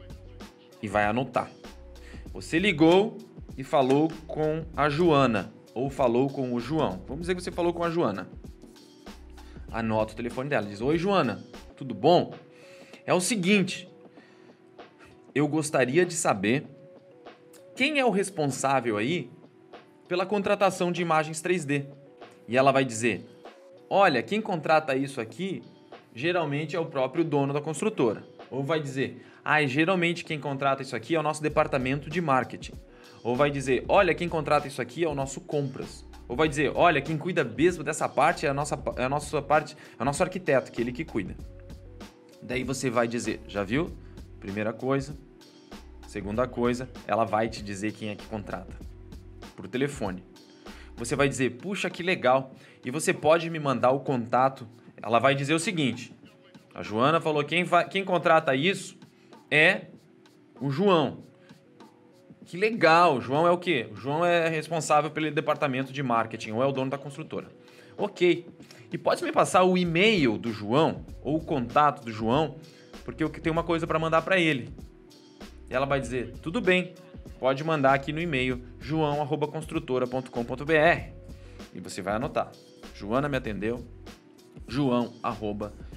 e 0.82 0.88
vai 0.88 1.06
anotar. 1.06 1.50
Você 2.34 2.60
ligou 2.60 3.18
e 3.58 3.64
falou 3.64 4.10
com 4.28 4.66
a 4.76 4.90
Joana 4.90 5.54
ou 5.74 5.90
falou 5.90 6.30
com 6.30 6.54
o 6.54 6.60
João. 6.60 7.02
Vamos 7.08 7.22
dizer 7.22 7.36
que 7.36 7.42
você 7.42 7.52
falou 7.52 7.74
com 7.74 7.84
a 7.84 7.90
Joana 7.90 8.30
anota 9.72 10.14
o 10.14 10.16
telefone 10.16 10.50
dela. 10.50 10.68
Diz: 10.68 10.82
Oi, 10.82 10.98
Joana, 10.98 11.44
tudo 11.76 11.94
bom? 11.94 12.34
É 13.06 13.14
o 13.14 13.22
seguinte, 13.22 13.90
eu 15.34 15.48
gostaria 15.48 16.06
de 16.06 16.14
saber 16.14 16.66
quem 17.76 18.00
é 18.00 18.06
o 18.06 18.10
responsável 18.10 18.98
aí 18.98 19.30
pela 20.08 20.26
contratação 20.26 20.92
de 20.92 21.02
imagens 21.02 21.42
3D. 21.42 21.86
E 22.48 22.58
ela 22.58 22.72
vai 22.72 22.84
dizer: 22.84 23.26
Olha, 23.90 24.22
quem 24.24 24.42
contrata 24.42 24.96
isso 24.96 25.22
aqui 25.22 25.64
geralmente 26.14 26.76
é 26.76 26.80
o 26.80 26.86
próprio 26.86 27.24
dono 27.24 27.54
da 27.54 27.62
construtora. 27.62 28.24
Ou 28.52 28.64
vai 28.64 28.80
dizer: 28.80 29.26
Ah, 29.44 29.66
geralmente 29.66 30.24
quem 30.24 30.40
contrata 30.40 30.82
isso 30.82 30.96
aqui 30.96 31.16
é 31.16 31.20
o 31.20 31.24
nosso 31.24 31.42
departamento 31.42 32.10
de 32.10 32.22
marketing. 32.22 32.74
Ou 33.24 33.36
vai 33.36 33.52
dizer: 33.52 33.86
Olha, 33.88 34.14
quem 34.14 34.30
contrata 34.30 34.68
isso 34.68 34.82
aqui 34.82 35.04
é 35.04 35.08
o 35.08 35.16
nosso 35.16 35.42
compras. 35.42 36.08
Ou 36.30 36.36
vai 36.36 36.48
dizer, 36.48 36.72
olha, 36.76 37.02
quem 37.02 37.18
cuida 37.18 37.44
mesmo 37.44 37.84
dessa 37.84 38.08
parte 38.08 38.46
é 38.46 38.50
a 38.50 38.54
nossa, 38.54 38.80
é 38.98 39.04
a 39.04 39.10
nossa 39.10 39.42
parte, 39.42 39.76
é 39.98 40.02
o 40.02 40.06
nosso 40.06 40.22
arquiteto, 40.22 40.72
que 40.72 40.80
é 40.80 40.84
ele 40.84 40.92
que 40.92 41.04
cuida. 41.04 41.36
Daí 42.40 42.64
você 42.64 42.88
vai 42.88 43.08
dizer, 43.08 43.42
já 43.48 43.64
viu? 43.64 43.98
Primeira 44.40 44.72
coisa. 44.72 45.18
Segunda 46.08 46.48
coisa, 46.48 46.88
ela 47.08 47.26
vai 47.26 47.50
te 47.50 47.64
dizer 47.64 47.94
quem 47.94 48.10
é 48.10 48.16
que 48.16 48.28
contrata. 48.28 48.76
Por 49.56 49.68
telefone. 49.68 50.24
Você 50.96 51.16
vai 51.16 51.28
dizer, 51.28 51.58
puxa, 51.58 51.90
que 51.90 52.04
legal. 52.04 52.54
E 52.86 52.92
você 52.92 53.12
pode 53.12 53.50
me 53.50 53.60
mandar 53.60 53.90
o 53.90 54.02
contato. 54.02 54.68
Ela 55.02 55.18
vai 55.18 55.34
dizer 55.34 55.56
o 55.56 55.60
seguinte: 55.60 56.14
a 56.80 56.82
Joana 56.82 57.20
falou 57.20 57.44
quem, 57.44 57.66
quem 57.92 58.06
contrata 58.06 58.56
isso 58.56 58.98
é 59.52 59.88
o 60.62 60.72
João. 60.72 61.26
Que 62.46 62.56
legal, 62.56 63.18
o 63.18 63.22
João 63.22 63.46
é 63.46 63.52
o 63.52 63.58
quê? 63.58 63.90
O 63.92 63.98
João 63.98 64.24
é 64.24 64.48
responsável 64.48 65.12
pelo 65.12 65.30
departamento 65.30 65.92
de 65.92 66.02
marketing 66.02 66.52
ou 66.52 66.64
é 66.64 66.66
o 66.66 66.72
dono 66.72 66.90
da 66.90 66.98
construtora. 66.98 67.50
Ok. 67.98 68.48
E 68.94 68.98
pode 68.98 69.22
me 69.26 69.32
passar 69.34 69.66
o 69.66 69.78
e-mail 69.78 70.38
do 70.38 70.54
João 70.54 71.06
ou 71.22 71.36
o 71.36 71.44
contato 71.44 72.06
do 72.06 72.14
João, 72.14 72.56
porque 73.04 73.26
eu 73.26 73.30
tenho 73.30 73.52
uma 73.52 73.64
coisa 73.64 73.86
para 73.86 74.00
mandar 74.00 74.22
para 74.22 74.40
ele. 74.40 74.70
E 75.70 75.74
ela 75.74 75.86
vai 75.86 76.00
dizer: 76.00 76.32
tudo 76.42 76.62
bem, 76.62 76.94
pode 77.42 77.62
mandar 77.62 77.94
aqui 77.94 78.14
no 78.14 78.22
e-mail 78.22 78.64
joão@construtora.com.br 78.80 81.12
e 81.74 81.80
você 81.82 82.02
vai 82.02 82.14
anotar. 82.14 82.54
Joana 82.96 83.28
me 83.28 83.36
atendeu. 83.36 83.86
joão@construtora.com.br. 84.66 85.89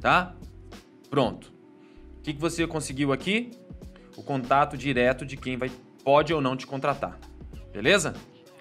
Tá? 0.00 0.34
Pronto. 1.08 1.52
O 2.18 2.22
que, 2.22 2.34
que 2.34 2.40
você 2.40 2.66
conseguiu 2.66 3.12
aqui? 3.12 3.50
o 4.20 4.22
contato 4.22 4.76
direto 4.76 5.24
de 5.24 5.36
quem 5.36 5.56
vai, 5.56 5.70
pode 6.04 6.32
ou 6.32 6.40
não 6.40 6.54
te 6.54 6.66
contratar. 6.66 7.18
Beleza? 7.72 8.14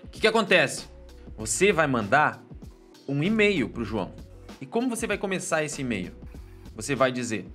O 0.04 0.08
que, 0.08 0.22
que 0.22 0.28
acontece? 0.28 0.88
Você 1.38 1.72
vai 1.72 1.86
mandar 1.86 2.42
um 3.08 3.22
e-mail 3.22 3.70
para 3.70 3.82
o 3.82 3.86
João. 3.86 4.14
E 4.62 4.66
como 4.66 4.90
você 4.90 5.06
vai 5.06 5.18
começar 5.18 5.64
esse 5.64 5.82
e-mail? 5.82 6.14
Você 6.76 6.96
vai 6.96 7.12
dizer: 7.12 7.46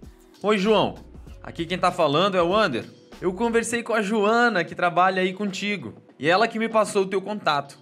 Oi, 0.43 0.59
João. 0.59 0.97
Aqui 1.43 1.67
quem 1.67 1.77
está 1.77 1.91
falando 1.91 2.37
é 2.37 2.43
o 2.43 2.55
Ander. 2.55 2.85
Eu 3.21 3.33
conversei 3.33 3.83
com 3.83 3.95
a 3.95 4.03
Joana 4.03 4.65
que 4.65 4.75
trabalha 4.75 5.23
aí 5.23 5.33
contigo 5.33 5.95
e 6.19 6.29
ela 6.29 6.49
que 6.49 6.59
me 6.59 6.69
passou 6.69 7.03
o 7.03 7.07
teu 7.07 7.23
contato. 7.23 7.79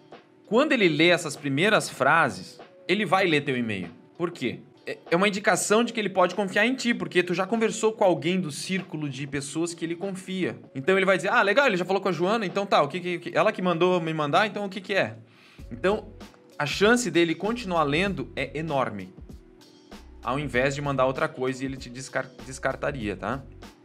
Quando 0.46 0.72
ele 0.72 0.88
lê 0.88 1.08
essas 1.08 1.36
primeiras 1.36 1.88
frases, 1.88 2.60
ele 2.88 3.04
vai 3.06 3.26
ler 3.26 3.42
teu 3.42 3.56
e-mail. 3.56 3.88
Por 4.16 4.30
quê? 4.30 4.60
É, 4.86 4.98
é 5.12 5.16
uma 5.16 5.28
indicação 5.28 5.84
de 5.84 5.92
que 5.92 6.00
ele 6.00 6.08
pode 6.08 6.34
confiar 6.34 6.66
em 6.66 6.74
ti, 6.74 6.92
porque 6.92 7.22
tu 7.22 7.34
já 7.34 7.46
conversou 7.46 7.92
com 7.92 8.04
alguém 8.04 8.40
do 8.40 8.50
círculo 8.50 9.08
de 9.08 9.26
pessoas 9.26 9.72
que 9.74 9.84
ele 9.84 9.94
confia. 9.94 10.58
Então 10.74 10.96
ele 10.96 11.06
vai 11.06 11.16
dizer: 11.16 11.28
"Ah, 11.30 11.42
legal, 11.42 11.66
ele 11.66 11.76
já 11.76 11.84
falou 11.84 12.02
com 12.02 12.08
a 12.08 12.12
Joana, 12.12 12.44
então 12.46 12.66
tá, 12.66 12.82
o 12.82 12.88
que, 12.88 13.18
que 13.18 13.36
ela 13.36 13.52
que 13.52 13.62
mandou 13.62 14.00
me 14.00 14.12
mandar, 14.12 14.46
então 14.46 14.64
o 14.64 14.68
que 14.68 14.80
que 14.80 14.94
é?". 14.94 15.16
Então, 15.70 16.12
a 16.58 16.66
chance 16.66 17.10
dele 17.10 17.34
continuar 17.34 17.84
lendo 17.84 18.30
é 18.36 18.58
enorme. 18.58 19.12
ao 20.24 20.38
invés 20.38 20.74
de 20.74 20.80
mandar 20.82 21.06
outra 21.06 21.28
coisa 21.28 21.62
e 21.62 21.66
ele 21.66 21.76
te 21.76 21.90
descar 21.90 22.30
descartaria, 22.46 23.16
tá? 23.16 23.42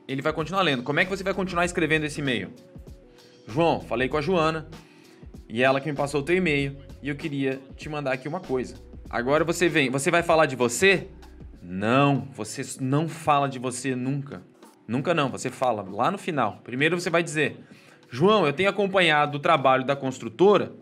Ele 0.07 0.21
vai 0.21 0.31
continuar 0.33 0.61
lendo. 0.61 0.83
Como 0.83 0.99
é 0.99 1.03
que 1.03 1.09
você 1.09 1.23
vai 1.23 1.33
continuar 1.33 1.65
escrevendo 1.65 2.05
esse 2.05 2.21
e-mail? 2.21 2.51
João, 3.47 3.81
falei 3.81 4.07
com 4.07 4.17
a 4.17 4.21
Joana 4.21 4.67
e 5.49 5.63
ela 5.63 5.81
que 5.81 5.89
me 5.89 5.97
passou 5.97 6.21
o 6.21 6.23
teu 6.23 6.35
e-mail 6.35 6.77
e 7.01 7.09
eu 7.09 7.15
queria 7.15 7.59
te 7.75 7.89
mandar 7.89 8.13
aqui 8.13 8.27
uma 8.27 8.39
coisa. 8.39 8.75
Agora 9.09 9.43
você 9.43 9.69
vem, 9.69 9.89
você 9.89 10.11
vai 10.11 10.21
falar 10.21 10.45
de 10.45 10.55
você? 10.55 11.07
Não, 11.61 12.27
você 12.33 12.61
não 12.81 13.07
fala 13.07 13.47
de 13.47 13.57
você 13.57 13.95
nunca. 13.95 14.41
Nunca 14.87 15.13
não, 15.13 15.29
você 15.29 15.49
fala 15.49 15.81
lá 15.81 16.11
no 16.11 16.17
final. 16.17 16.61
Primeiro 16.63 16.99
você 16.99 17.09
vai 17.09 17.23
dizer: 17.23 17.57
João, 18.09 18.45
eu 18.45 18.53
tenho 18.53 18.69
acompanhado 18.69 19.37
o 19.37 19.41
trabalho 19.41 19.85
da 19.85 19.95
construtora 19.95 20.73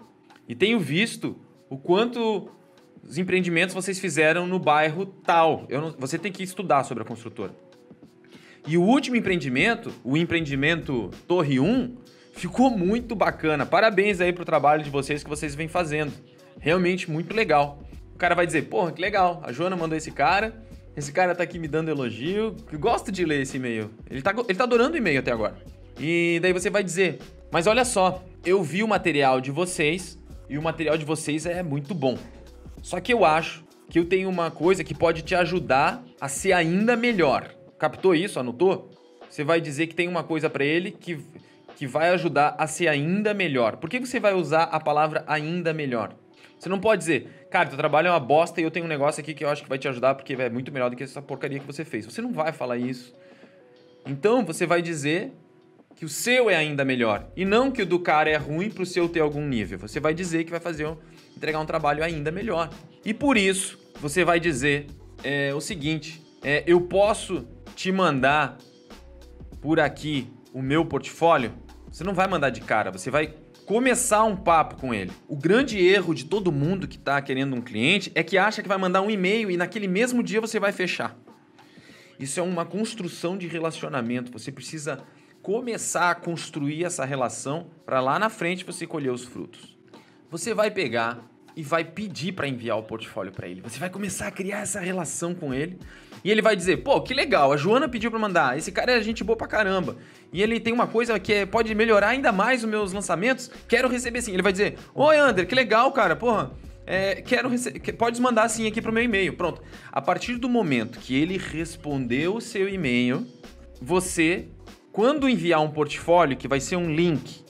e 0.47 0.55
tenho 0.55 0.79
visto 0.79 1.39
o 1.69 1.77
quanto 1.77 2.49
os 3.03 3.17
empreendimentos 3.17 3.75
vocês 3.75 3.99
fizeram 3.99 4.47
no 4.47 4.57
bairro 4.57 5.05
tal. 5.05 5.67
Não, 5.69 5.95
você 5.97 6.17
tem 6.17 6.31
que 6.31 6.43
estudar 6.43 6.83
sobre 6.83 7.03
a 7.03 7.05
construtora. 7.05 7.53
E 8.67 8.77
o 8.77 8.81
último 8.81 9.15
empreendimento, 9.15 9.93
o 10.03 10.17
empreendimento 10.17 11.11
Torre 11.27 11.59
1, 11.59 11.95
ficou 12.33 12.71
muito 12.71 13.15
bacana. 13.15 13.65
Parabéns 13.65 14.19
aí 14.19 14.33
pro 14.33 14.43
trabalho 14.43 14.83
de 14.83 14.89
vocês 14.89 15.23
que 15.23 15.29
vocês 15.29 15.53
vêm 15.53 15.67
fazendo. 15.67 16.11
Realmente 16.59 17.09
muito 17.09 17.35
legal. 17.35 17.84
O 18.15 18.17
cara 18.17 18.33
vai 18.33 18.47
dizer, 18.47 18.63
porra, 18.63 18.93
que 18.93 19.01
legal, 19.01 19.41
a 19.43 19.51
Joana 19.51 19.75
mandou 19.75 19.97
esse 19.97 20.09
cara, 20.09 20.55
esse 20.95 21.11
cara 21.11 21.35
tá 21.35 21.43
aqui 21.43 21.59
me 21.59 21.67
dando 21.67 21.89
elogio, 21.89 22.55
que 22.69 22.77
gosto 22.77 23.11
de 23.11 23.25
ler 23.25 23.41
esse 23.41 23.57
e-mail. 23.57 23.91
Ele 24.09 24.21
tá, 24.21 24.33
ele 24.47 24.57
tá 24.57 24.63
adorando 24.63 24.93
o 24.93 24.97
e-mail 24.97 25.19
até 25.19 25.33
agora. 25.33 25.57
E 25.99 26.39
daí 26.41 26.53
você 26.53 26.69
vai 26.69 26.81
dizer, 26.81 27.19
mas 27.51 27.67
olha 27.67 27.83
só, 27.83 28.23
eu 28.45 28.63
vi 28.63 28.83
o 28.83 28.87
material 28.87 29.41
de 29.41 29.51
vocês 29.51 30.17
e 30.49 30.57
o 30.57 30.61
material 30.61 30.97
de 30.97 31.03
vocês 31.03 31.45
é 31.45 31.61
muito 31.61 31.93
bom. 31.93 32.17
Só 32.81 33.01
que 33.01 33.13
eu 33.13 33.25
acho 33.25 33.65
que 33.89 33.99
eu 33.99 34.05
tenho 34.05 34.29
uma 34.29 34.49
coisa 34.49 34.81
que 34.81 34.93
pode 34.93 35.21
te 35.21 35.35
ajudar 35.35 36.01
a 36.19 36.29
ser 36.29 36.53
ainda 36.53 36.95
melhor. 36.95 37.53
Captou 37.77 38.15
isso? 38.15 38.39
Anotou? 38.39 38.89
Você 39.29 39.43
vai 39.43 39.59
dizer 39.59 39.87
que 39.87 39.95
tem 39.95 40.07
uma 40.07 40.23
coisa 40.23 40.49
para 40.49 40.63
ele 40.63 40.91
que, 40.91 41.19
que 41.75 41.85
vai 41.85 42.09
ajudar 42.11 42.55
a 42.57 42.65
ser 42.65 42.87
ainda 42.87 43.33
melhor. 43.33 43.75
Por 43.75 43.89
que 43.89 43.99
você 43.99 44.21
vai 44.21 44.33
usar 44.33 44.63
a 44.63 44.79
palavra 44.79 45.25
ainda 45.27 45.73
melhor? 45.73 46.15
Você 46.59 46.69
não 46.69 46.79
pode 46.79 46.99
dizer, 46.99 47.47
cara, 47.49 47.67
teu 47.69 47.77
trabalho 47.77 48.07
é 48.07 48.11
uma 48.11 48.19
bosta 48.19 48.59
e 48.59 48.63
eu 48.63 48.71
tenho 48.71 48.85
um 48.85 48.89
negócio 48.89 49.21
aqui 49.21 49.33
que 49.33 49.43
eu 49.43 49.49
acho 49.49 49.63
que 49.63 49.69
vai 49.69 49.77
te 49.77 49.87
ajudar 49.87 50.15
porque 50.15 50.33
é 50.33 50.49
muito 50.49 50.71
melhor 50.71 50.89
do 50.89 50.95
que 50.95 51.03
essa 51.03 51.21
porcaria 51.21 51.59
que 51.59 51.65
você 51.65 51.83
fez. 51.85 52.05
Você 52.05 52.21
não 52.21 52.31
vai 52.31 52.51
falar 52.51 52.77
isso. 52.77 53.13
Então 54.05 54.45
você 54.45 54.65
vai 54.65 54.81
dizer 54.81 55.31
que 55.95 56.05
o 56.05 56.09
seu 56.09 56.49
é 56.49 56.55
ainda 56.55 56.83
melhor 56.83 57.27
e 57.35 57.45
não 57.45 57.71
que 57.71 57.81
o 57.81 57.85
do 57.85 57.99
cara 57.99 58.29
é 58.29 58.35
ruim 58.35 58.69
pro 58.69 58.85
seu 58.85 59.07
ter 59.07 59.21
algum 59.21 59.45
nível. 59.45 59.79
Você 59.79 59.99
vai 59.99 60.13
dizer 60.13 60.43
que 60.43 60.51
vai 60.51 60.59
fazer 60.59 60.85
um 60.85 60.97
entregar 61.35 61.59
um 61.59 61.65
trabalho 61.65 62.03
ainda 62.03 62.31
melhor. 62.31 62.69
E 63.03 63.13
por 63.13 63.37
isso, 63.37 63.77
você 63.99 64.23
vai 64.23 64.39
dizer 64.39 64.87
é, 65.23 65.53
o 65.53 65.61
seguinte: 65.61 66.21
é, 66.43 66.63
eu 66.65 66.81
posso 66.81 67.47
te 67.75 67.91
mandar 67.91 68.57
por 69.61 69.79
aqui 69.79 70.27
o 70.53 70.61
meu 70.61 70.85
portfólio? 70.85 71.53
Você 71.91 72.03
não 72.03 72.13
vai 72.13 72.27
mandar 72.27 72.49
de 72.49 72.61
cara, 72.61 72.91
você 72.91 73.09
vai 73.09 73.33
começar 73.65 74.23
um 74.23 74.35
papo 74.35 74.75
com 74.75 74.93
ele. 74.93 75.11
O 75.27 75.35
grande 75.35 75.79
erro 75.79 76.13
de 76.13 76.25
todo 76.25 76.51
mundo 76.51 76.87
que 76.87 76.97
está 76.97 77.21
querendo 77.21 77.55
um 77.55 77.61
cliente 77.61 78.11
é 78.15 78.23
que 78.23 78.37
acha 78.37 78.61
que 78.61 78.67
vai 78.67 78.77
mandar 78.77 79.01
um 79.01 79.09
e-mail 79.09 79.49
e 79.49 79.57
naquele 79.57 79.87
mesmo 79.87 80.21
dia 80.23 80.41
você 80.41 80.59
vai 80.59 80.71
fechar. 80.71 81.17
Isso 82.19 82.39
é 82.39 82.43
uma 82.43 82.65
construção 82.65 83.37
de 83.37 83.47
relacionamento. 83.47 84.31
Você 84.31 84.51
precisa 84.51 85.03
começar 85.41 86.11
a 86.11 86.15
construir 86.15 86.85
essa 86.85 87.05
relação 87.05 87.67
para 87.85 87.99
lá 87.99 88.17
na 88.17 88.29
frente 88.29 88.65
você 88.65 88.87
colher 88.87 89.11
os 89.11 89.23
frutos 89.23 89.75
você 90.29 90.53
vai 90.53 90.69
pegar 90.71 91.23
e 91.55 91.63
vai 91.63 91.85
pedir 91.85 92.33
para 92.33 92.47
enviar 92.47 92.77
o 92.77 92.83
portfólio 92.83 93.31
para 93.31 93.47
ele. 93.47 93.61
Você 93.61 93.79
vai 93.79 93.89
começar 93.89 94.27
a 94.27 94.31
criar 94.31 94.59
essa 94.59 94.81
relação 94.81 95.33
com 95.33 95.53
ele. 95.53 95.79
E 96.25 96.31
ele 96.31 96.41
vai 96.41 96.55
dizer: 96.55 96.77
"Pô, 96.77 96.99
que 97.01 97.13
legal, 97.13 97.53
a 97.53 97.57
Joana 97.57 97.87
pediu 97.87 98.09
para 98.09 98.19
mandar. 98.19 98.57
Esse 98.57 98.71
cara 98.71 98.93
é 98.93 99.01
gente 99.01 99.23
boa 99.23 99.37
pra 99.37 99.47
caramba. 99.47 99.95
E 100.33 100.41
ele 100.41 100.59
tem 100.59 100.73
uma 100.73 100.87
coisa 100.87 101.19
que 101.19 101.31
é, 101.31 101.45
pode 101.45 101.73
melhorar 101.75 102.07
ainda 102.07 102.31
mais 102.31 102.63
os 102.63 102.69
meus 102.69 102.91
lançamentos. 102.91 103.51
Quero 103.67 103.87
receber 103.87 104.23
sim". 104.23 104.33
Ele 104.33 104.41
vai 104.41 104.51
dizer: 104.51 104.75
"Oi, 104.95 105.17
André, 105.17 105.45
que 105.45 105.53
legal, 105.53 105.91
cara. 105.91 106.15
Porra, 106.15 106.51
é, 106.87 107.21
quero. 107.21 107.51
Pode 107.95 108.19
mandar 108.19 108.49
sim 108.49 108.65
aqui 108.65 108.81
pro 108.81 108.91
meu 108.91 109.03
e-mail. 109.03 109.33
Pronto. 109.33 109.61
A 109.91 110.01
partir 110.01 110.37
do 110.37 110.49
momento 110.49 110.97
que 110.97 111.15
ele 111.15 111.37
respondeu 111.37 112.37
o 112.37 112.41
seu 112.41 112.67
e-mail, 112.67 113.23
você, 113.79 114.47
quando 114.91 115.29
enviar 115.29 115.61
um 115.61 115.69
portfólio, 115.69 116.35
que 116.35 116.47
vai 116.47 116.59
ser 116.59 116.75
um 116.75 116.91
link 116.91 117.45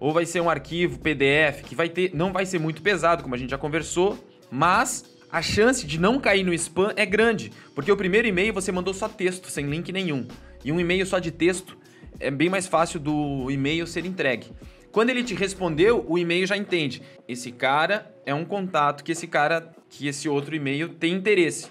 ou 0.00 0.12
vai 0.12 0.26
ser 0.26 0.40
um 0.40 0.50
arquivo 0.50 0.98
PDF 0.98 1.62
que 1.62 1.76
vai 1.76 1.88
ter, 1.88 2.10
não 2.12 2.32
vai 2.32 2.44
ser 2.44 2.58
muito 2.58 2.82
pesado, 2.82 3.22
como 3.22 3.36
a 3.36 3.38
gente 3.38 3.50
já 3.50 3.58
conversou, 3.58 4.18
mas 4.50 5.15
a 5.36 5.42
chance 5.42 5.86
de 5.86 6.00
não 6.00 6.18
cair 6.18 6.42
no 6.42 6.54
spam 6.54 6.94
é 6.96 7.04
grande, 7.04 7.52
porque 7.74 7.92
o 7.92 7.96
primeiro 7.96 8.26
e-mail 8.26 8.54
você 8.54 8.72
mandou 8.72 8.94
só 8.94 9.06
texto, 9.06 9.50
sem 9.50 9.66
link 9.66 9.92
nenhum. 9.92 10.26
E 10.64 10.72
um 10.72 10.80
e-mail 10.80 11.04
só 11.04 11.18
de 11.18 11.30
texto 11.30 11.76
é 12.18 12.30
bem 12.30 12.48
mais 12.48 12.66
fácil 12.66 12.98
do 12.98 13.50
e-mail 13.50 13.86
ser 13.86 14.06
entregue. 14.06 14.46
Quando 14.90 15.10
ele 15.10 15.22
te 15.22 15.34
respondeu, 15.34 16.02
o 16.08 16.16
e-mail 16.16 16.46
já 16.46 16.56
entende. 16.56 17.02
Esse 17.28 17.52
cara 17.52 18.10
é 18.24 18.32
um 18.32 18.46
contato 18.46 19.04
que 19.04 19.12
esse 19.12 19.26
cara, 19.26 19.70
que 19.90 20.08
esse 20.08 20.26
outro 20.26 20.56
e-mail 20.56 20.88
tem 20.88 21.12
interesse. 21.12 21.66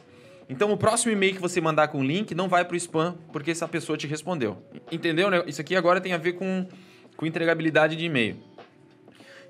Então 0.47 0.71
o 0.71 0.78
próximo 0.78 1.12
e-mail 1.12 1.34
que 1.34 1.41
você 1.41 1.60
mandar 1.60 1.88
com 1.88 2.01
o 2.01 2.04
link 2.04 2.36
não 2.36 2.47
vai 2.47 2.63
para 2.63 2.75
o 2.75 2.78
spam 2.78 3.17
porque 3.34 3.49
essa 3.49 3.67
pessoa 3.67 3.97
te 3.97 4.06
respondeu. 4.06 4.62
Entendeu? 4.91 5.28
Isso 5.47 5.60
aqui 5.60 5.75
agora 5.75 5.99
tem 5.99 6.13
a 6.13 6.17
ver 6.19 6.34
com 6.34 6.67
com 7.17 7.25
entregabilidade 7.25 7.95
de 7.95 8.06
e-mail. 8.06 8.38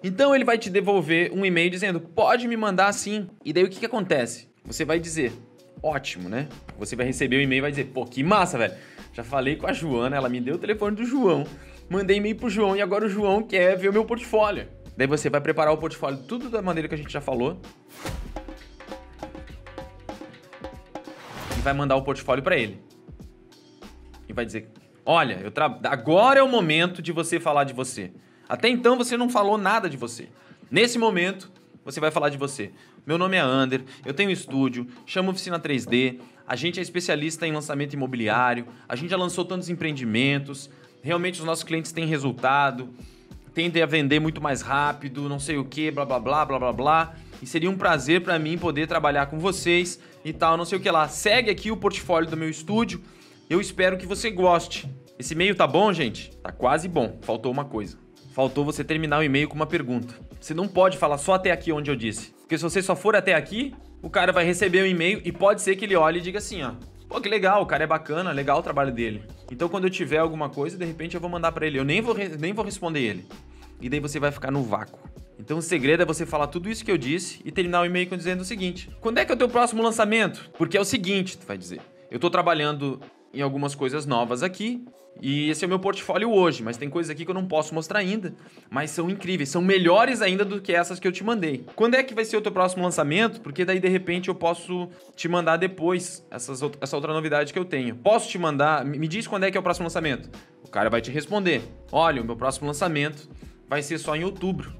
Então 0.08 0.36
ele 0.36 0.44
vai 0.44 0.56
te 0.56 0.70
devolver 0.70 1.32
um 1.34 1.44
e-mail 1.44 1.68
dizendo: 1.68 2.00
pode 2.00 2.48
me 2.48 2.56
mandar 2.56 2.94
sim. 2.94 3.28
E 3.44 3.52
daí 3.52 3.64
o 3.64 3.70
que, 3.70 3.80
que 3.80 3.88
acontece? 3.88 4.48
Você 4.64 4.86
vai 4.86 5.00
dizer: 5.00 5.34
ótimo, 5.82 6.30
né? 6.30 6.48
Você 6.78 6.96
vai 6.96 7.08
receber 7.08 7.38
o 7.38 7.42
e-mail 7.42 7.58
e 7.58 7.62
vai 7.62 7.72
dizer: 7.72 7.86
pô, 7.86 8.06
que 8.06 8.22
massa, 8.22 8.56
velho. 8.56 8.76
Já 9.14 9.24
falei 9.24 9.56
com 9.56 9.66
a 9.66 9.74
Joana, 9.74 10.16
ela 10.16 10.30
me 10.30 10.40
deu 10.40 10.56
o 10.56 10.58
telefone 10.60 10.96
do 10.96 11.04
João. 11.06 11.48
Mandei 11.90 12.18
e-mail 12.18 12.36
pro 12.36 12.52
João 12.52 12.76
e 12.76 12.84
agora 12.84 13.08
o 13.08 13.10
João 13.10 13.42
quer 13.42 13.76
ver 13.78 13.90
o 13.90 13.94
meu 13.94 14.06
portfólio. 14.06 14.68
Daí 14.96 15.08
você 15.08 15.28
vai 15.28 15.42
preparar 15.42 15.74
o 15.74 15.78
portfólio 15.78 16.20
tudo 16.20 16.52
da 16.52 16.62
maneira 16.62 16.88
que 16.88 16.94
a 16.94 16.98
gente 17.00 17.12
já 17.12 17.20
falou. 17.20 17.60
E 21.58 21.62
vai 21.62 21.74
mandar 21.74 21.96
o 21.96 22.04
portfólio 22.04 22.44
para 22.44 22.56
ele. 22.56 22.80
E 24.30 24.34
vai 24.34 24.46
dizer: 24.46 24.70
Olha, 25.04 25.40
eu 25.44 25.50
tra... 25.50 25.80
agora 25.86 26.40
é 26.42 26.44
o 26.44 26.48
momento 26.48 27.02
de 27.02 27.12
você 27.12 27.40
falar 27.40 27.64
de 27.64 27.74
você. 27.74 28.12
Até 28.48 28.70
então 28.70 28.98
você 28.98 29.18
não 29.18 29.30
falou 29.30 29.58
nada 29.58 29.90
de 29.90 29.98
você. 29.98 30.30
Nesse 30.70 30.98
momento, 30.98 31.52
você 31.84 32.00
vai 32.00 32.12
falar 32.12 32.30
de 32.30 32.38
você. 32.38 32.72
Meu 33.06 33.18
nome 33.18 33.38
é 33.38 33.40
Ander, 33.40 33.84
eu 34.06 34.14
tenho 34.14 34.32
estúdio, 34.32 34.88
chamo 35.06 35.32
Oficina 35.32 35.60
3D, 35.60 36.20
a 36.48 36.56
gente 36.56 36.80
é 36.80 36.84
especialista 36.84 37.46
em 37.46 37.52
lançamento 37.52 37.94
imobiliário, 37.94 38.68
a 38.90 38.96
gente 38.96 39.12
já 39.12 39.18
lançou 39.18 39.46
tantos 39.46 39.70
empreendimentos, 39.70 40.70
realmente 41.04 41.40
os 41.40 41.46
nossos 41.46 41.64
clientes 41.64 41.92
têm 41.92 42.08
resultado, 42.08 42.90
tendem 43.54 43.84
a 43.84 43.86
vender 43.86 44.20
muito 44.20 44.42
mais 44.42 44.62
rápido, 44.62 45.30
não 45.30 45.40
sei 45.40 45.58
o 45.58 45.66
que, 45.66 45.92
blá 45.92 46.06
blá 46.06 46.20
blá 46.20 46.46
blá 46.46 46.60
blá 46.60 46.74
blá. 46.74 47.16
E 47.42 47.46
seria 47.46 47.70
um 47.70 47.78
prazer 47.78 48.22
para 48.22 48.40
mim 48.40 48.58
poder 48.58 48.88
trabalhar 48.88 49.28
com 49.28 49.38
vocês 49.38 50.00
e 50.24 50.34
tal, 50.34 50.58
não 50.58 50.66
sei 50.66 50.78
o 50.78 50.82
que 50.82 50.90
lá. 50.90 51.08
Segue 51.08 51.52
aqui 51.52 51.70
o 51.70 51.78
portfólio 51.78 52.30
do 52.30 52.38
meu 52.38 52.50
estúdio 52.50 53.02
eu 53.48 53.62
espero 53.62 53.96
que 53.98 54.08
você 54.08 54.32
goste. 54.32 54.90
Esse 55.20 55.34
e-mail 55.34 55.56
tá 55.56 55.68
bom, 55.68 55.94
gente? 55.94 56.36
Tá 56.38 56.52
quase 56.52 56.88
bom. 56.88 57.20
Faltou 57.22 57.52
uma 57.52 57.64
coisa. 57.64 58.05
Faltou 58.36 58.66
você 58.66 58.84
terminar 58.84 59.20
o 59.20 59.24
e-mail 59.24 59.48
com 59.48 59.56
uma 59.56 59.66
pergunta. 59.66 60.14
Você 60.42 60.54
não 60.54 60.68
pode 60.68 60.98
falar 60.98 61.18
só 61.18 61.36
até 61.36 61.52
aqui 61.52 61.72
onde 61.72 61.90
eu 61.90 61.96
disse. 61.96 62.34
Porque 62.42 62.58
se 62.58 62.64
você 62.64 62.82
só 62.82 62.94
for 62.94 63.16
até 63.16 63.34
aqui, 63.34 63.74
o 64.02 64.10
cara 64.10 64.34
vai 64.34 64.44
receber 64.44 64.82
o 64.82 64.86
e-mail 64.86 65.22
e 65.24 65.32
pode 65.32 65.62
ser 65.62 65.78
que 65.78 65.86
ele 65.86 65.96
olhe 65.96 66.20
e 66.20 66.22
diga 66.22 66.40
assim, 66.40 66.62
ó. 66.62 66.74
Pô, 67.08 67.22
que 67.22 67.30
legal, 67.30 67.62
o 67.62 67.66
cara 67.66 67.86
é 67.86 67.88
bacana, 67.88 68.34
legal 68.34 68.60
o 68.60 68.62
trabalho 68.62 68.92
dele. 68.92 69.24
Então 69.50 69.70
quando 69.70 69.86
eu 69.86 69.90
tiver 69.90 70.18
alguma 70.18 70.50
coisa, 70.50 70.78
de 70.78 70.84
repente 70.84 71.16
eu 71.16 71.22
vou 71.22 71.30
mandar 71.30 71.54
para 71.54 71.66
ele. 71.66 71.80
Eu 71.80 71.86
nem 71.86 72.02
vou, 72.02 72.14
nem 72.14 72.52
vou 72.52 72.66
responder 72.66 73.00
ele. 73.00 73.26
E 73.80 73.88
daí 73.88 74.02
você 74.02 74.20
vai 74.20 74.34
ficar 74.34 74.52
no 74.52 74.64
vácuo. 74.64 75.00
Então 75.40 75.60
o 75.60 75.62
segredo 75.62 76.04
é 76.04 76.06
você 76.06 76.26
falar 76.26 76.48
tudo 76.48 76.70
isso 76.70 76.84
que 76.84 76.92
eu 76.92 76.98
disse 76.98 77.40
e 77.46 77.54
terminar 77.54 77.84
o 77.84 77.86
e-mail 77.86 78.10
dizendo 78.18 78.42
o 78.42 78.46
seguinte: 78.46 78.90
Quando 79.00 79.18
é 79.18 79.24
que 79.24 79.32
é 79.32 79.36
o 79.36 79.38
teu 79.38 79.48
próximo 79.48 79.82
lançamento? 79.82 80.52
Porque 80.58 80.76
é 80.76 80.82
o 80.82 80.86
seguinte, 80.86 81.38
tu 81.38 81.48
vai 81.48 81.58
dizer. 81.58 81.80
Eu 82.12 82.20
tô 82.20 82.30
trabalhando 82.30 83.00
em 83.36 83.42
algumas 83.42 83.76
coisas 83.76 84.06
novas 84.06 84.42
aqui. 84.42 84.84
E 85.22 85.50
esse 85.50 85.64
é 85.64 85.66
o 85.66 85.70
meu 85.70 85.80
portfólio 85.80 86.30
hoje, 86.30 86.62
mas 86.62 86.76
tem 86.76 86.90
coisas 86.90 87.10
aqui 87.10 87.24
que 87.24 87.32
eu 87.32 87.36
não 87.36 87.46
posso 87.46 87.74
mostrar 87.74 88.00
ainda, 88.00 88.34
mas 88.70 88.92
são 88.92 89.10
incríveis, 89.10 89.48
são 89.48 89.62
melhores 89.62 90.22
ainda 90.22 90.44
do 90.44 90.60
que 90.60 90.74
essas 90.74 91.00
que 91.00 91.08
eu 91.08 91.12
te 91.12 91.24
mandei. 91.24 91.66
Quando 91.74 91.96
é 91.96 92.04
que 92.04 92.14
vai 92.14 92.26
ser 92.26 92.36
o 92.36 92.42
teu 92.42 92.52
próximo 92.52 92.84
lançamento? 92.84 93.40
Porque 93.40 93.64
daí 93.64 93.80
de 93.80 93.88
repente 93.88 94.28
eu 94.28 94.36
posso 94.36 94.90
te 95.16 95.30
mandar 95.30 95.56
depois 95.56 96.26
essas, 96.30 96.60
essa 96.82 96.96
outra 96.98 97.14
novidade 97.14 97.54
que 97.54 97.60
eu 97.60 97.64
tenho. 97.64 97.96
Posso 97.96 98.30
te 98.30 98.38
mandar, 98.38 98.84
me 98.84 99.08
diz 99.08 99.26
quando 99.26 99.46
é 99.46 99.52
que 99.52 99.58
é 99.58 99.60
o 99.60 99.64
próximo 99.64 99.86
lançamento. 99.86 100.30
O 100.64 100.70
cara 100.70 100.90
vai 100.90 101.00
te 101.00 101.12
responder: 101.12 101.62
"Olha, 101.92 102.22
o 102.22 102.26
meu 102.26 102.36
próximo 102.36 102.68
lançamento 102.68 103.30
vai 103.70 103.82
ser 103.82 103.98
só 103.98 104.16
em 104.18 104.26
outubro. 104.26 104.74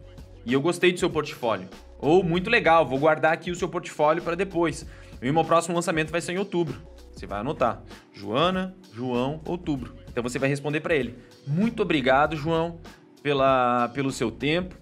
E 0.46 0.52
eu 0.52 0.60
gostei 0.60 0.92
do 0.92 1.00
seu 1.00 1.10
portfólio." 1.10 1.70
Ou 1.98 2.22
muito 2.22 2.50
legal, 2.50 2.86
vou 2.86 3.00
guardar 3.00 3.32
aqui 3.32 3.52
o 3.52 3.56
seu 3.56 3.70
portfólio 3.70 4.22
para 4.22 4.36
depois. 4.36 4.86
E 5.22 5.30
o 5.30 5.34
meu 5.34 5.46
próximo 5.46 5.74
lançamento 5.74 6.12
vai 6.12 6.20
ser 6.20 6.34
em 6.34 6.38
outubro. 6.38 6.76
Você 7.16 7.26
vai 7.26 7.40
anotar. 7.40 7.82
Joana, 8.14 8.76
João, 8.94 9.42
outubro. 9.46 9.96
Então 10.10 10.22
você 10.22 10.38
vai 10.38 10.50
responder 10.50 10.82
para 10.82 10.96
ele. 10.96 11.16
Muito 11.48 11.82
obrigado, 11.82 12.36
João, 12.36 12.80
pela, 13.24 13.90
pelo 13.90 14.12
seu 14.12 14.30
tempo. 14.30 14.76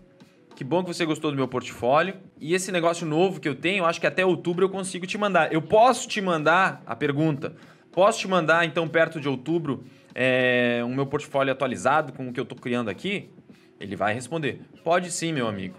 Que 0.55 0.63
bom 0.63 0.83
que 0.83 0.93
você 0.93 1.05
gostou 1.05 1.31
do 1.31 1.37
meu 1.37 1.47
portfólio. 1.47 2.15
E 2.39 2.53
esse 2.53 2.71
negócio 2.71 3.05
novo 3.05 3.39
que 3.39 3.47
eu 3.47 3.55
tenho, 3.55 3.85
acho 3.85 3.99
que 3.99 4.07
até 4.07 4.25
outubro 4.25 4.65
eu 4.65 4.69
consigo 4.69 5.05
te 5.05 5.17
mandar. 5.17 5.53
Eu 5.53 5.61
posso 5.61 6.07
te 6.07 6.21
mandar 6.21 6.81
a 6.85 6.95
pergunta. 6.95 7.55
Posso 7.91 8.19
te 8.19 8.27
mandar, 8.27 8.65
então, 8.65 8.87
perto 8.87 9.19
de 9.19 9.29
outubro, 9.29 9.83
é, 10.15 10.81
um 10.83 10.95
meu 10.95 11.05
portfólio 11.05 11.53
atualizado 11.53 12.11
com 12.13 12.27
o 12.27 12.33
que 12.33 12.39
eu 12.39 12.43
estou 12.43 12.57
criando 12.57 12.89
aqui? 12.89 13.29
Ele 13.79 13.95
vai 13.95 14.13
responder: 14.13 14.61
Pode 14.83 15.11
sim, 15.11 15.31
meu 15.31 15.47
amigo. 15.47 15.75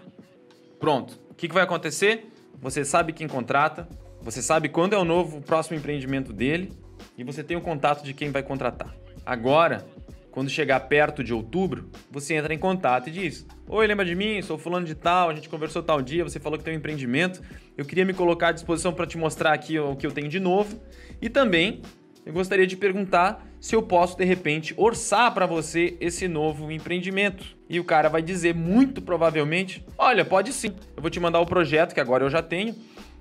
Pronto. 0.79 1.19
O 1.29 1.33
que, 1.33 1.47
que 1.47 1.53
vai 1.53 1.63
acontecer? 1.63 2.31
Você 2.61 2.85
sabe 2.85 3.11
quem 3.11 3.27
contrata, 3.27 3.87
você 4.25 4.41
sabe 4.41 4.69
quando 4.69 4.93
é 4.93 4.97
o 4.97 5.05
novo 5.05 5.37
o 5.37 5.41
próximo 5.41 5.77
empreendimento 5.77 6.33
dele 6.33 6.73
e 7.15 7.23
você 7.23 7.43
tem 7.43 7.55
o 7.55 7.61
contato 7.61 8.03
de 8.03 8.11
quem 8.11 8.31
vai 8.31 8.41
contratar. 8.41 8.95
Agora, 9.23 9.85
quando 10.31 10.49
chegar 10.49 10.79
perto 10.79 11.23
de 11.23 11.31
outubro, 11.31 11.91
você 12.09 12.33
entra 12.33 12.51
em 12.51 12.57
contato 12.57 13.07
e 13.07 13.11
diz: 13.11 13.45
Oi, 13.69 13.85
lembra 13.85 14.03
de 14.03 14.15
mim? 14.15 14.41
Sou 14.41 14.57
fulano 14.57 14.83
de 14.83 14.95
tal, 14.95 15.29
a 15.29 15.35
gente 15.35 15.47
conversou 15.47 15.83
tal 15.83 16.01
dia, 16.01 16.23
você 16.23 16.39
falou 16.39 16.57
que 16.57 16.65
tem 16.65 16.73
um 16.73 16.77
empreendimento. 16.77 17.39
Eu 17.77 17.85
queria 17.85 18.03
me 18.03 18.15
colocar 18.15 18.47
à 18.47 18.51
disposição 18.51 18.91
para 18.91 19.05
te 19.05 19.15
mostrar 19.15 19.53
aqui 19.53 19.77
o 19.77 19.95
que 19.95 20.07
eu 20.07 20.11
tenho 20.11 20.27
de 20.27 20.39
novo. 20.39 20.81
E 21.21 21.29
também 21.29 21.83
eu 22.25 22.33
gostaria 22.33 22.65
de 22.65 22.75
perguntar 22.75 23.45
se 23.61 23.75
eu 23.75 23.83
posso 23.83 24.17
de 24.17 24.25
repente 24.25 24.73
orçar 24.75 25.31
para 25.35 25.45
você 25.45 25.95
esse 26.01 26.27
novo 26.27 26.71
empreendimento. 26.71 27.55
E 27.69 27.79
o 27.79 27.83
cara 27.83 28.09
vai 28.09 28.23
dizer 28.23 28.55
muito 28.55 29.03
provavelmente: 29.03 29.85
"Olha, 29.95 30.25
pode 30.25 30.51
sim. 30.51 30.73
Eu 30.97 31.01
vou 31.03 31.11
te 31.11 31.19
mandar 31.19 31.39
o 31.41 31.45
projeto 31.45 31.93
que 31.93 31.99
agora 31.99 32.23
eu 32.25 32.29
já 32.31 32.41
tenho 32.41 32.73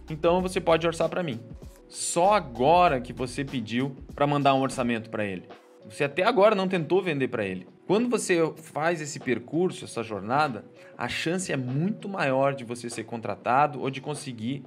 então 0.09 0.43
você 0.43 0.61
pode 0.61 0.87
orçar 0.87 1.09
para 1.09 1.23
mim. 1.23 1.41
Só 1.89 2.35
agora 2.35 3.01
que 3.01 3.13
você 3.13 3.45
pediu 3.45 3.97
para 4.15 4.27
mandar 4.27 4.55
um 4.55 4.63
orçamento 4.63 5.11
para 5.11 5.25
ele. 5.25 5.49
Você 5.89 6.05
até 6.05 6.23
agora 6.23 6.55
não 6.55 6.67
tentou 6.67 7.03
vender 7.03 7.29
para 7.29 7.45
ele. 7.45 7.67
Quando 7.87 8.09
você 8.09 8.41
faz 8.57 9.01
esse 9.01 9.21
percurso, 9.21 9.85
essa 9.85 10.03
jornada, 10.03 10.65
a 10.97 11.09
chance 11.09 11.53
é 11.53 11.57
muito 11.57 12.09
maior 12.09 12.55
de 12.55 12.65
você 12.65 12.89
ser 12.89 13.05
contratado 13.05 13.81
ou 13.81 13.91
de 13.91 14.01
conseguir 14.01 14.65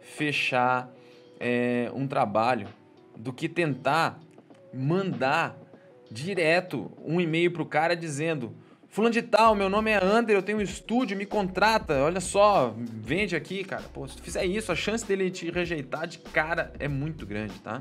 fechar 0.00 0.88
é, 1.40 1.90
um 1.94 2.06
trabalho 2.06 2.68
do 3.16 3.32
que 3.32 3.48
tentar 3.48 4.20
mandar 4.72 5.58
direto 6.10 6.90
um 7.04 7.20
e-mail 7.20 7.50
para 7.50 7.62
o 7.62 7.66
cara 7.66 7.96
dizendo 7.96 8.54
Fulano 8.92 9.10
de 9.10 9.22
tal, 9.22 9.54
meu 9.54 9.70
nome 9.70 9.90
é 9.90 10.04
Ander, 10.04 10.36
eu 10.36 10.42
tenho 10.42 10.58
um 10.58 10.60
estúdio, 10.60 11.16
me 11.16 11.24
contrata, 11.24 12.02
olha 12.02 12.20
só, 12.20 12.74
vende 12.76 13.34
aqui, 13.34 13.64
cara. 13.64 13.84
Pô, 13.84 14.06
se 14.06 14.18
tu 14.18 14.22
fizer 14.22 14.44
isso, 14.44 14.70
a 14.70 14.76
chance 14.76 15.02
dele 15.02 15.30
te 15.30 15.50
rejeitar 15.50 16.06
de 16.06 16.18
cara 16.18 16.74
é 16.78 16.86
muito 16.86 17.24
grande, 17.24 17.58
tá? 17.60 17.80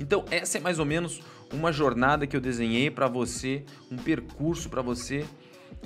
Então, 0.00 0.24
essa 0.28 0.58
é 0.58 0.60
mais 0.60 0.80
ou 0.80 0.84
menos 0.84 1.22
uma 1.52 1.70
jornada 1.70 2.26
que 2.26 2.36
eu 2.36 2.40
desenhei 2.40 2.90
para 2.90 3.06
você, 3.06 3.64
um 3.88 3.96
percurso 3.96 4.68
para 4.68 4.82
você 4.82 5.24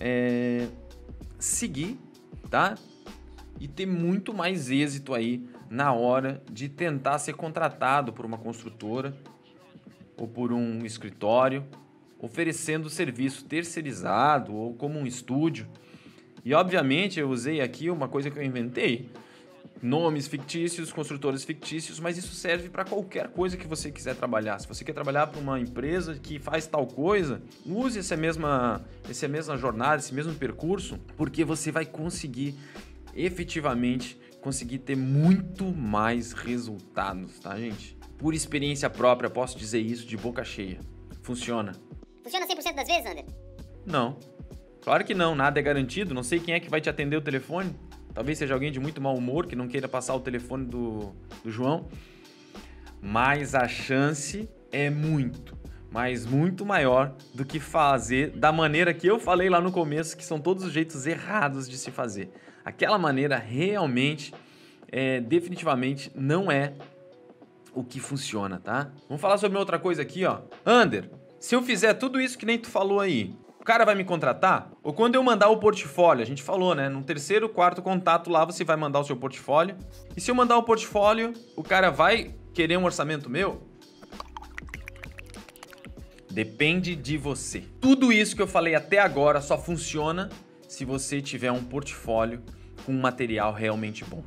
é, 0.01 0.66
seguir, 1.38 1.99
tá? 2.49 2.75
E 3.61 3.68
ter 3.68 3.85
muito 3.85 4.33
mais 4.33 4.70
êxito 4.70 5.12
aí 5.12 5.46
na 5.68 5.92
hora 5.92 6.42
de 6.51 6.70
tentar 6.70 7.18
ser 7.18 7.35
contratado 7.35 8.14
por 8.14 8.25
uma 8.25 8.38
construtora 8.38 9.14
ou 10.16 10.27
por 10.27 10.55
um 10.55 10.87
escritório 10.87 11.62
oferecendo 12.18 12.88
serviço 12.88 13.44
terceirizado 13.44 14.55
ou 14.55 14.74
como 14.74 14.98
um 14.98 15.07
estúdio. 15.07 15.66
E 16.44 16.55
obviamente 16.55 17.18
eu 17.18 17.29
usei 17.29 17.61
aqui 17.61 17.90
uma 17.90 18.09
coisa 18.09 18.31
que 18.31 18.38
eu 18.38 18.42
inventei, 18.42 19.11
nomes 19.83 20.26
fictícios, 20.26 20.92
construtores 20.92 21.44
fictícios, 21.44 22.00
mas 22.00 22.16
isso 22.16 22.35
serve 22.35 22.68
para 22.68 22.85
qualquer 22.85 23.29
coisa 23.29 23.57
que 23.57 23.66
você 23.66 23.90
quiser 23.90 24.14
trabalhar. 24.14 24.59
Se 24.59 24.68
você 24.68 24.85
quer 24.85 24.92
trabalhar 24.92 25.26
para 25.26 25.40
uma 25.40 25.61
empresa 25.61 26.14
que 26.14 26.38
faz 26.38 26.66
tal 26.66 26.87
coisa, 26.87 27.42
use 27.64 27.98
essa 27.98 28.16
mesma, 28.16 28.85
essa 29.09 29.29
mesma 29.29 29.57
jornada, 29.57 29.96
esse 29.96 30.14
mesmo 30.14 30.35
percurso, 30.35 30.98
porque 31.16 31.44
você 31.44 31.70
vai 31.70 31.85
conseguir 31.85 32.55
efetivamente 33.14 34.18
conseguir 34.46 34.79
ter 34.79 34.96
muito 34.96 35.64
mais 35.74 36.33
resultados, 36.33 37.40
tá, 37.40 37.59
gente? 37.59 37.98
Por 38.16 38.33
experiência 38.33 38.88
própria, 38.88 39.29
posso 39.29 39.59
dizer 39.59 39.81
isso 39.81 40.07
de 40.07 40.16
boca 40.16 40.44
cheia. 40.44 40.79
Funciona. 41.20 41.72
Funciona 42.27 42.45
100% 42.45 42.75
das 42.75 42.89
vezes, 42.89 43.07
Ander? 43.07 43.25
Não. 43.87 44.17
Claro 44.83 45.05
que 45.05 45.15
não, 45.15 45.37
nada 45.37 45.61
é 45.61 45.62
garantido. 45.62 46.12
Não 46.12 46.25
sei 46.25 46.41
quem 46.41 46.55
é 46.55 46.59
que 46.59 46.69
vai 46.69 46.81
te 46.81 46.91
atender 46.91 47.15
o 47.15 47.21
telefone. 47.21 47.73
Talvez 48.12 48.37
seja 48.37 48.53
alguém 48.53 48.73
de 48.73 48.81
muito 48.81 49.01
mau 49.01 49.15
humor 49.15 49.47
que 49.47 49.55
não 49.55 49.69
queira 49.69 49.87
passar 49.87 50.12
o 50.17 50.19
telefone 50.19 50.67
do, 50.67 51.15
do 51.45 51.53
João. 51.53 51.87
Mas 53.01 53.55
a 53.55 53.69
chance 53.69 54.51
é 54.73 54.91
muito, 54.91 55.57
mas 55.89 56.27
muito 56.27 56.67
maior 56.67 57.15
do 57.33 57.45
que 57.45 57.61
fazer 57.61 58.31
da 58.31 58.51
maneira 58.51 58.93
que 58.93 59.07
eu 59.07 59.21
falei 59.21 59.49
lá 59.49 59.61
no 59.61 59.71
começo, 59.71 60.17
que 60.17 60.25
são 60.25 60.41
todos 60.41 60.65
os 60.65 60.73
jeitos 60.73 61.07
errados 61.07 61.69
de 61.69 61.79
se 61.79 61.93
fazer. 61.93 62.29
Aquela 62.65 62.99
maneira 62.99 63.37
realmente, 63.37 64.35
é, 64.91 65.21
definitivamente, 65.21 66.11
não 66.12 66.51
é 66.51 66.73
o 67.73 67.85
que 67.85 68.01
funciona, 68.01 68.59
tá? 68.59 68.91
Vamos 69.09 69.21
falar 69.21 69.39
sobre 69.39 69.57
outra 69.59 69.79
coisa 69.79 70.03
aqui, 70.03 70.25
ó. 70.25 70.41
Ander, 70.65 71.09
se 71.38 71.55
eu 71.55 71.62
fizer 71.62 71.94
tudo 71.94 72.20
isso 72.20 72.38
que 72.38 72.46
nem 72.46 72.59
tu 72.59 72.68
falou 72.68 73.01
aí, 73.01 73.35
o 73.61 73.64
cara 73.64 73.85
vai 73.85 73.94
me 73.94 74.05
contratar? 74.05 74.70
Ou 74.83 74.92
quando 74.92 75.16
eu 75.16 75.22
mandar 75.22 75.49
o 75.49 75.59
portfólio, 75.59 76.22
a 76.22 76.27
gente 76.27 76.42
falou, 76.42 76.75
né? 76.75 76.88
No 76.88 77.03
terceiro, 77.03 77.49
quarto 77.49 77.83
contato 77.83 78.31
lá, 78.31 78.44
você 78.44 78.64
vai 78.64 78.77
mandar 78.77 79.01
o 79.01 79.05
seu 79.05 79.16
portfólio. 79.16 79.77
E 80.16 80.20
se 80.20 80.31
eu 80.31 80.35
mandar 80.35 80.57
o 80.57 80.62
portfólio, 80.62 81.33
o 81.57 81.62
cara 81.62 81.90
vai 81.90 82.35
querer 82.55 82.77
um 82.77 82.85
orçamento 82.85 83.29
meu? 83.29 83.62
Depende 86.31 86.94
de 86.94 87.16
você. 87.16 87.64
Tudo 87.81 88.12
isso 88.12 88.37
que 88.37 88.42
eu 88.42 88.46
falei 88.46 88.75
até 88.75 88.99
agora 88.99 89.40
só 89.40 89.59
funciona 89.59 90.31
se 90.68 90.85
você 90.85 91.20
tiver 91.20 91.51
um 91.51 91.64
portfólio 91.64 92.42
com 92.85 92.92
um 92.92 93.01
material 93.01 93.53
realmente 93.53 94.05
bom. 94.05 94.22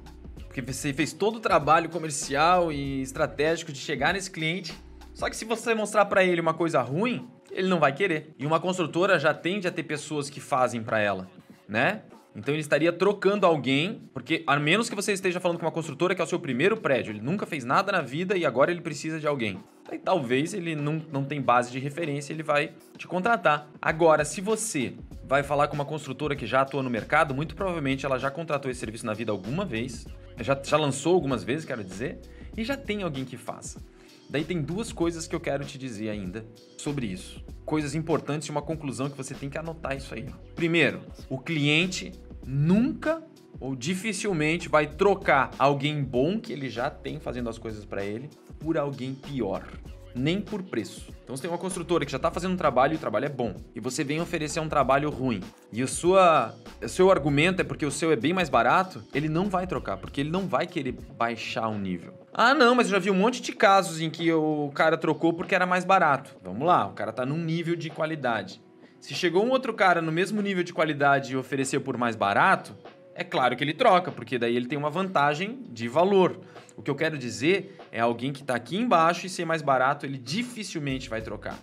Porque 0.47 0.61
você 0.61 0.91
fez 0.91 1.13
todo 1.13 1.37
o 1.37 1.39
trabalho 1.39 1.89
comercial 1.89 2.71
e 2.71 3.01
estratégico 3.01 3.71
de 3.71 3.79
chegar 3.79 4.13
nesse 4.13 4.31
cliente 4.31 4.73
só 5.19 5.29
que 5.29 5.35
se 5.35 5.43
você 5.43 5.75
mostrar 5.75 6.05
para 6.05 6.23
ele 6.23 6.39
uma 6.39 6.53
coisa 6.53 6.81
ruim, 6.81 7.27
ele 7.51 7.67
não 7.67 7.77
vai 7.77 7.91
querer. 7.91 8.33
E 8.39 8.45
uma 8.45 8.57
construtora 8.57 9.19
já 9.19 9.33
tende 9.33 9.67
a 9.67 9.71
ter 9.71 9.83
pessoas 9.83 10.29
que 10.29 10.39
fazem 10.39 10.81
para 10.81 10.97
ela, 11.01 11.29
né? 11.67 12.03
Então 12.33 12.53
ele 12.53 12.61
estaria 12.61 12.93
trocando 12.93 13.45
alguém, 13.45 14.01
porque 14.13 14.45
a 14.47 14.57
menos 14.57 14.89
que 14.89 14.95
você 14.95 15.11
esteja 15.11 15.41
falando 15.41 15.57
com 15.59 15.65
uma 15.65 15.73
construtora 15.73 16.15
que 16.15 16.21
é 16.21 16.23
o 16.23 16.27
seu 16.27 16.39
primeiro 16.39 16.77
prédio, 16.77 17.11
ele 17.11 17.19
nunca 17.19 17.45
fez 17.45 17.65
nada 17.65 17.91
na 17.91 17.99
vida 17.99 18.37
e 18.37 18.45
agora 18.45 18.71
ele 18.71 18.79
precisa 18.79 19.19
de 19.19 19.27
alguém. 19.27 19.59
Aí 19.91 19.99
talvez 19.99 20.53
ele 20.53 20.73
não, 20.73 21.01
não 21.11 21.25
tem 21.25 21.41
base 21.41 21.69
de 21.69 21.79
referência, 21.79 22.31
ele 22.31 22.43
vai 22.43 22.71
te 22.97 23.05
contratar. 23.05 23.67
Agora, 23.81 24.23
se 24.23 24.39
você 24.39 24.93
vai 25.25 25.43
falar 25.43 25.67
com 25.67 25.75
uma 25.75 25.83
construtora 25.83 26.33
que 26.33 26.45
já 26.45 26.61
atua 26.61 26.81
no 26.81 26.89
mercado, 26.89 27.35
muito 27.35 27.57
provavelmente 27.57 28.05
ela 28.05 28.17
já 28.17 28.31
contratou 28.31 28.71
esse 28.71 28.79
serviço 28.79 29.05
na 29.05 29.13
vida 29.13 29.33
alguma 29.33 29.65
vez, 29.65 30.07
já, 30.39 30.57
já 30.63 30.77
lançou 30.77 31.13
algumas 31.13 31.43
vezes, 31.43 31.65
quero 31.65 31.83
dizer, 31.83 32.19
e 32.55 32.63
já 32.63 32.77
tem 32.77 33.03
alguém 33.03 33.25
que 33.25 33.35
faça. 33.35 33.81
Daí 34.29 34.43
tem 34.43 34.61
duas 34.61 34.93
coisas 34.93 35.27
que 35.27 35.35
eu 35.35 35.39
quero 35.39 35.65
te 35.65 35.77
dizer 35.77 36.09
ainda 36.09 36.45
sobre 36.77 37.07
isso. 37.07 37.43
Coisas 37.65 37.95
importantes 37.95 38.47
e 38.47 38.51
uma 38.51 38.61
conclusão 38.61 39.09
que 39.09 39.17
você 39.17 39.33
tem 39.33 39.49
que 39.49 39.57
anotar 39.57 39.97
isso 39.97 40.13
aí. 40.13 40.25
Primeiro, 40.55 41.01
o 41.27 41.39
cliente 41.39 42.11
nunca 42.45 43.23
ou 43.59 43.75
dificilmente 43.75 44.69
vai 44.69 44.87
trocar 44.87 45.51
alguém 45.57 46.03
bom 46.03 46.39
que 46.39 46.53
ele 46.53 46.69
já 46.69 46.89
tem 46.89 47.19
fazendo 47.19 47.49
as 47.49 47.57
coisas 47.57 47.83
para 47.85 48.05
ele 48.05 48.29
por 48.59 48.77
alguém 48.77 49.13
pior 49.13 49.67
nem 50.15 50.41
por 50.41 50.61
preço. 50.63 51.11
Então 51.23 51.35
você 51.35 51.43
tem 51.43 51.51
uma 51.51 51.57
construtora 51.57 52.05
que 52.05 52.11
já 52.11 52.17
está 52.17 52.31
fazendo 52.31 52.53
um 52.53 52.57
trabalho 52.57 52.93
e 52.93 52.95
o 52.95 52.99
trabalho 52.99 53.25
é 53.25 53.29
bom, 53.29 53.55
e 53.75 53.79
você 53.79 54.03
vem 54.03 54.19
oferecer 54.19 54.59
um 54.59 54.69
trabalho 54.69 55.09
ruim, 55.09 55.41
e 55.71 55.83
o, 55.83 55.87
sua, 55.87 56.55
o 56.83 56.89
seu 56.89 57.11
argumento 57.11 57.61
é 57.61 57.63
porque 57.63 57.85
o 57.85 57.91
seu 57.91 58.11
é 58.11 58.15
bem 58.15 58.33
mais 58.33 58.49
barato, 58.49 59.03
ele 59.13 59.29
não 59.29 59.49
vai 59.49 59.67
trocar, 59.67 59.97
porque 59.97 60.21
ele 60.21 60.29
não 60.31 60.47
vai 60.47 60.67
querer 60.67 60.91
baixar 60.91 61.69
um 61.69 61.79
nível. 61.79 62.18
Ah, 62.41 62.53
não, 62.53 62.73
mas 62.73 62.87
eu 62.87 62.93
já 62.93 62.99
vi 62.99 63.11
um 63.11 63.15
monte 63.15 63.41
de 63.41 63.51
casos 63.51 63.99
em 63.99 64.09
que 64.09 64.31
o 64.31 64.71
cara 64.73 64.97
trocou 64.97 65.33
porque 65.33 65.53
era 65.53 65.65
mais 65.65 65.83
barato. 65.83 66.37
Vamos 66.41 66.65
lá, 66.65 66.87
o 66.87 66.93
cara 66.93 67.09
está 67.09 67.25
num 67.25 67.37
nível 67.37 67.75
de 67.75 67.89
qualidade. 67.89 68.61
Se 69.01 69.13
chegou 69.13 69.45
um 69.45 69.49
outro 69.49 69.73
cara 69.73 70.01
no 70.01 70.09
mesmo 70.09 70.41
nível 70.41 70.63
de 70.63 70.71
qualidade 70.71 71.33
e 71.33 71.35
ofereceu 71.35 71.81
por 71.81 71.97
mais 71.97 72.15
barato, 72.15 72.73
é 73.13 73.25
claro 73.25 73.57
que 73.57 73.63
ele 73.65 73.73
troca, 73.73 74.09
porque 74.09 74.39
daí 74.39 74.55
ele 74.55 74.67
tem 74.67 74.77
uma 74.77 74.89
vantagem 74.89 75.65
de 75.69 75.89
valor. 75.89 76.39
O 76.77 76.81
que 76.81 76.89
eu 76.89 76.95
quero 76.95 77.17
dizer 77.17 77.77
é 77.91 77.99
alguém 77.99 78.31
que 78.31 78.39
está 78.39 78.55
aqui 78.55 78.77
embaixo 78.77 79.25
e 79.25 79.29
ser 79.29 79.43
mais 79.43 79.61
barato, 79.61 80.05
ele 80.05 80.17
dificilmente 80.17 81.09
vai 81.09 81.21
trocar. 81.21 81.59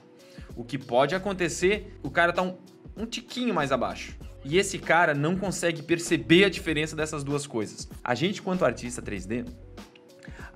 O 0.54 0.62
que 0.62 0.76
pode 0.76 1.14
acontecer, 1.14 1.98
o 2.02 2.10
cara 2.10 2.34
tá 2.34 2.42
um, 2.42 2.54
um 2.94 3.06
tiquinho 3.06 3.54
mais 3.54 3.72
abaixo. 3.72 4.14
E 4.44 4.58
esse 4.58 4.78
cara 4.78 5.14
não 5.14 5.38
consegue 5.38 5.80
perceber 5.80 6.44
a 6.44 6.50
diferença 6.50 6.94
dessas 6.94 7.24
duas 7.24 7.46
coisas. 7.46 7.88
A 8.04 8.14
gente, 8.14 8.42
quanto 8.42 8.62
artista 8.62 9.00
3D, 9.00 9.46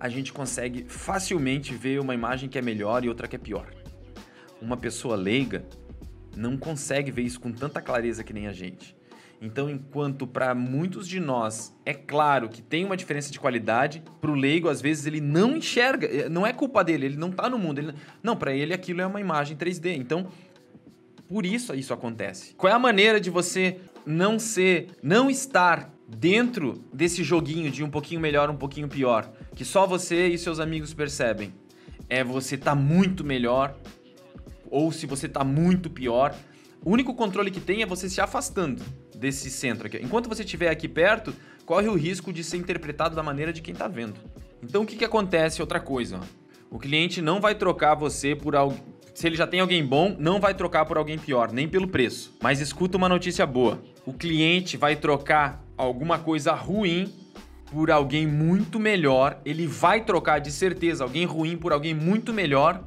a 0.01 0.09
gente 0.09 0.33
consegue 0.33 0.85
facilmente 0.89 1.75
ver 1.75 2.01
uma 2.01 2.15
imagem 2.15 2.49
que 2.49 2.59
é 2.59 2.63
melhor 2.63 3.05
e 3.05 3.09
outra 3.09 3.29
que 3.29 3.37
é 3.37 3.39
pior. 3.39 3.71
Uma 4.61 4.77
pessoa 4.77 5.15
leiga 5.15 5.63
não 6.35 6.57
consegue 6.57 7.11
ver 7.11 7.23
isso 7.23 7.39
com 7.39 7.53
tanta 7.53 7.83
clareza 7.83 8.25
que 8.25 8.33
nem 8.33 8.49
a 8.49 8.53
gente. 8.53 8.97
Então, 9.43 9.71
enquanto 9.71 10.27
para 10.27 10.55
muitos 10.55 11.07
de 11.07 11.21
nós 11.21 11.75
é 11.85 11.95
claro 11.95 12.49
que 12.49 12.63
tem 12.63 12.85
uma 12.85 12.97
diferença 12.97 13.31
de 13.31 13.39
qualidade, 13.39 14.03
para 14.21 14.31
o 14.31 14.35
leigo 14.35 14.69
às 14.69 14.81
vezes 14.81 15.07
ele 15.07 15.21
não 15.21 15.57
enxerga, 15.57 16.07
eh, 16.07 16.29
não 16.29 16.47
é 16.47 16.53
culpa 16.53 16.83
dele, 16.83 17.07
ele 17.07 17.17
não 17.17 17.31
está 17.31 17.49
no 17.49 17.59
mundo, 17.59 17.79
ele, 17.79 17.95
não, 18.23 18.37
para 18.37 18.53
ele 18.53 18.75
aquilo 18.75 19.01
é 19.01 19.07
uma 19.07 19.21
imagem 19.21 19.57
3D. 19.57 19.97
Então, 19.97 20.29
por 21.29 21.47
isso 21.47 21.75
isso 21.75 21.93
acontece. 21.93 22.55
Qual 22.55 22.71
é 22.71 22.75
a 22.75 22.79
maneira 22.79 23.21
de 23.21 23.31
você 23.31 23.81
não 24.05 24.39
ser, 24.39 24.89
não 25.03 25.31
estar 25.31 25.91
dentro 26.07 26.85
desse 26.93 27.23
joguinho 27.23 27.71
de 27.71 27.83
um 27.83 27.91
pouquinho 27.91 28.21
melhor, 28.21 28.51
um 28.51 28.57
pouquinho 28.57 28.89
pior, 28.89 29.31
que 29.55 29.65
só 29.65 29.87
você 29.87 30.29
e 30.29 30.39
seus 30.39 30.61
amigos 30.61 30.95
percebem, 30.95 31.53
é 32.09 32.25
você 32.25 32.57
tá 32.57 32.75
muito 32.75 33.25
melhor 33.25 33.77
ou 34.71 34.93
se 34.93 35.07
você 35.07 35.29
tá 35.29 35.45
muito 35.45 35.91
pior. 35.91 36.35
O 36.85 36.91
único 36.91 37.15
controle 37.15 37.51
que 37.51 37.61
tem 37.61 37.83
é 37.83 37.87
você 37.87 38.09
se 38.09 38.21
afastando 38.21 38.83
desse 39.15 39.51
centro 39.51 39.87
aqui. 39.87 39.99
Enquanto 39.99 40.29
você 40.29 40.43
estiver 40.43 40.71
aqui 40.71 40.89
perto, 40.89 41.35
corre 41.67 41.89
o 41.89 41.95
risco 41.95 42.33
de 42.33 42.43
ser 42.43 42.57
interpretado 42.57 43.15
da 43.15 43.23
maneira 43.23 43.53
de 43.53 43.61
quem 43.61 43.75
tá 43.75 43.87
vendo. 43.87 44.15
Então 44.63 44.83
o 44.83 44.87
que, 44.87 44.97
que 44.97 45.05
acontece? 45.05 45.61
Outra 45.61 45.81
coisa, 45.81 46.19
ó. 46.19 46.41
O 46.71 46.79
cliente 46.79 47.21
não 47.21 47.41
vai 47.41 47.55
trocar 47.55 47.95
você 47.95 48.35
por 48.35 48.55
alguém. 48.55 48.81
Se 49.13 49.27
ele 49.27 49.37
já 49.37 49.47
tem 49.47 49.61
alguém 49.61 49.85
bom, 49.85 50.17
não 50.19 50.41
vai 50.41 50.55
trocar 50.55 50.87
por 50.87 50.97
alguém 50.97 51.19
pior, 51.19 51.53
nem 51.53 51.69
pelo 51.69 51.89
preço. 51.89 52.33
Mas 52.41 52.61
escuta 52.61 52.97
uma 52.97 53.09
notícia 53.09 53.45
boa: 53.45 53.83
o 54.07 54.13
cliente 54.13 54.77
vai 54.77 54.95
trocar 54.95 55.65
alguma 55.77 56.19
coisa 56.19 56.53
ruim 56.53 57.13
por 57.70 57.90
alguém 57.90 58.26
muito 58.26 58.80
melhor. 58.80 59.40
Ele 59.44 59.66
vai 59.66 60.04
trocar 60.04 60.38
de 60.40 60.50
certeza 60.50 61.04
alguém 61.04 61.24
ruim 61.24 61.56
por 61.56 61.72
alguém 61.72 61.94
muito 61.94 62.33
melhor, 62.33 62.85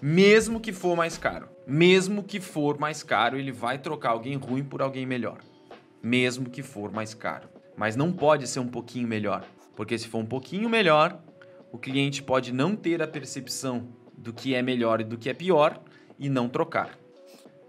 mesmo 0.00 0.60
que 0.60 0.72
for 0.72 0.96
mais 0.96 1.16
caro. 1.16 1.48
Mesmo 1.66 2.22
que 2.22 2.40
for 2.40 2.78
mais 2.78 3.02
caro, 3.02 3.38
ele 3.38 3.50
vai 3.50 3.78
trocar 3.78 4.10
alguém 4.10 4.36
ruim 4.36 4.62
por 4.62 4.82
alguém 4.82 5.06
melhor. 5.06 5.38
Mesmo 6.02 6.50
que 6.50 6.62
for 6.62 6.92
mais 6.92 7.14
caro. 7.14 7.48
Mas 7.76 7.96
não 7.96 8.12
pode 8.12 8.46
ser 8.46 8.60
um 8.60 8.68
pouquinho 8.68 9.08
melhor. 9.08 9.44
Porque 9.74 9.96
se 9.96 10.06
for 10.06 10.18
um 10.18 10.26
pouquinho 10.26 10.68
melhor, 10.68 11.18
o 11.72 11.78
cliente 11.78 12.22
pode 12.22 12.52
não 12.52 12.76
ter 12.76 13.02
a 13.02 13.08
percepção 13.08 13.88
do 14.16 14.32
que 14.32 14.54
é 14.54 14.60
melhor 14.60 15.00
e 15.00 15.04
do 15.04 15.16
que 15.16 15.30
é 15.30 15.34
pior 15.34 15.80
e 16.18 16.28
não 16.28 16.48
trocar. 16.48 16.98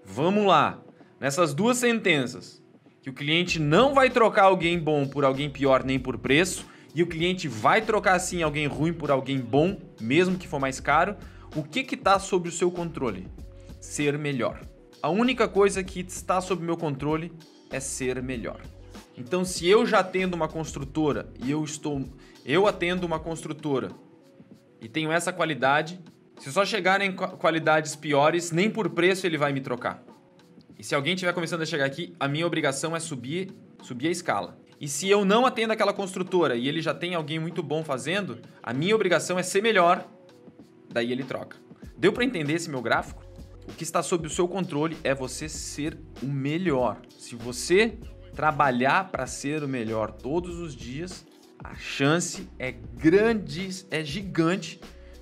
Vamos 0.03 0.45
lá. 0.45 0.81
Nessas 1.19 1.53
duas 1.53 1.77
sentenças, 1.77 2.61
que 3.05 3.09
o 3.11 3.13
cliente 3.13 3.59
não 3.59 3.93
vai 3.93 4.09
trocar 4.09 4.45
alguém 4.45 4.79
bom 4.79 5.05
por 5.05 5.23
alguém 5.23 5.47
pior 5.47 5.83
nem 5.83 5.99
por 5.99 6.17
preço, 6.17 6.65
e 6.95 7.03
o 7.03 7.07
cliente 7.07 7.47
vai 7.47 7.79
trocar 7.79 8.17
sim 8.17 8.41
alguém 8.41 8.65
ruim 8.65 8.91
por 8.91 9.11
alguém 9.11 9.37
bom, 9.37 9.79
mesmo 10.01 10.39
que 10.39 10.47
for 10.47 10.59
mais 10.59 10.79
caro, 10.79 11.15
o 11.55 11.61
que 11.61 11.81
está 11.93 12.17
sob 12.17 12.49
o 12.49 12.51
seu 12.51 12.71
controle? 12.71 13.27
Ser 13.79 14.17
melhor. 14.17 14.59
A 15.03 15.09
única 15.11 15.47
coisa 15.47 15.83
que 15.83 15.99
está 15.99 16.41
sob 16.41 16.63
meu 16.63 16.75
controle 16.75 17.31
é 17.69 17.79
ser 17.79 18.23
melhor. 18.23 18.59
Então, 19.15 19.45
se 19.45 19.67
eu 19.67 19.85
já 19.85 19.99
atendo 19.99 20.35
uma 20.35 20.47
construtora 20.47 21.29
e 21.43 21.51
eu 21.51 21.63
estou 21.63 22.03
eu 22.43 22.65
atendo 22.65 23.05
uma 23.05 23.19
construtora 23.19 23.91
e 24.81 24.89
tenho 24.89 25.11
essa 25.11 25.31
qualidade, 25.31 25.99
se 26.39 26.51
só 26.51 26.65
chegarem 26.65 27.13
qualidades 27.13 27.95
piores, 27.95 28.51
nem 28.51 28.67
por 28.67 28.89
preço 28.89 29.27
ele 29.27 29.37
vai 29.37 29.53
me 29.53 29.61
trocar. 29.61 30.03
E 30.77 30.83
se 30.83 30.93
alguém 30.93 31.13
estiver 31.13 31.33
começando 31.33 31.61
a 31.61 31.65
chegar 31.65 31.85
aqui, 31.85 32.15
a 32.19 32.27
minha 32.27 32.45
obrigação 32.45 32.95
é 32.95 32.99
subir, 32.99 33.51
subir 33.81 34.07
a 34.07 34.11
escala. 34.11 34.57
E 34.79 34.87
se 34.87 35.09
eu 35.09 35.23
não 35.23 35.45
atendo 35.45 35.71
aquela 35.71 35.93
construtora 35.93 36.55
e 36.55 36.67
ele 36.67 36.81
já 36.81 36.93
tem 36.93 37.15
alguém 37.15 37.39
muito 37.39 37.63
bom 37.63 37.83
fazendo, 37.83 38.39
a 38.61 38.73
minha 38.73 38.93
obrigação 38.93 39.39
é 39.39 39.43
ser 39.43 39.61
melhor, 39.61 40.05
daí 40.89 41.11
ele 41.11 41.23
troca. 41.23 41.57
Deu 41.97 42.11
para 42.11 42.25
entender 42.25 42.53
esse 42.53 42.69
meu 42.69 42.81
gráfico? 42.81 43.23
O 43.67 43.73
que 43.73 43.83
está 43.83 44.03
sob 44.03 44.27
o 44.27 44.29
seu 44.29 44.47
controle 44.47 44.97
é 45.03 45.15
você 45.15 45.47
ser 45.47 45.97
o 46.21 46.27
melhor. 46.27 47.01
Se 47.17 47.35
você 47.35 47.97
trabalhar 48.35 49.09
para 49.09 49.25
ser 49.25 49.63
o 49.63 49.67
melhor 49.67 50.11
todos 50.11 50.59
os 50.59 50.75
dias, 50.75 51.25
a 51.63 51.73
chance 51.75 52.47
é 52.59 52.71
grande, 52.71 53.69
é 53.89 54.03
gigante 54.03 54.79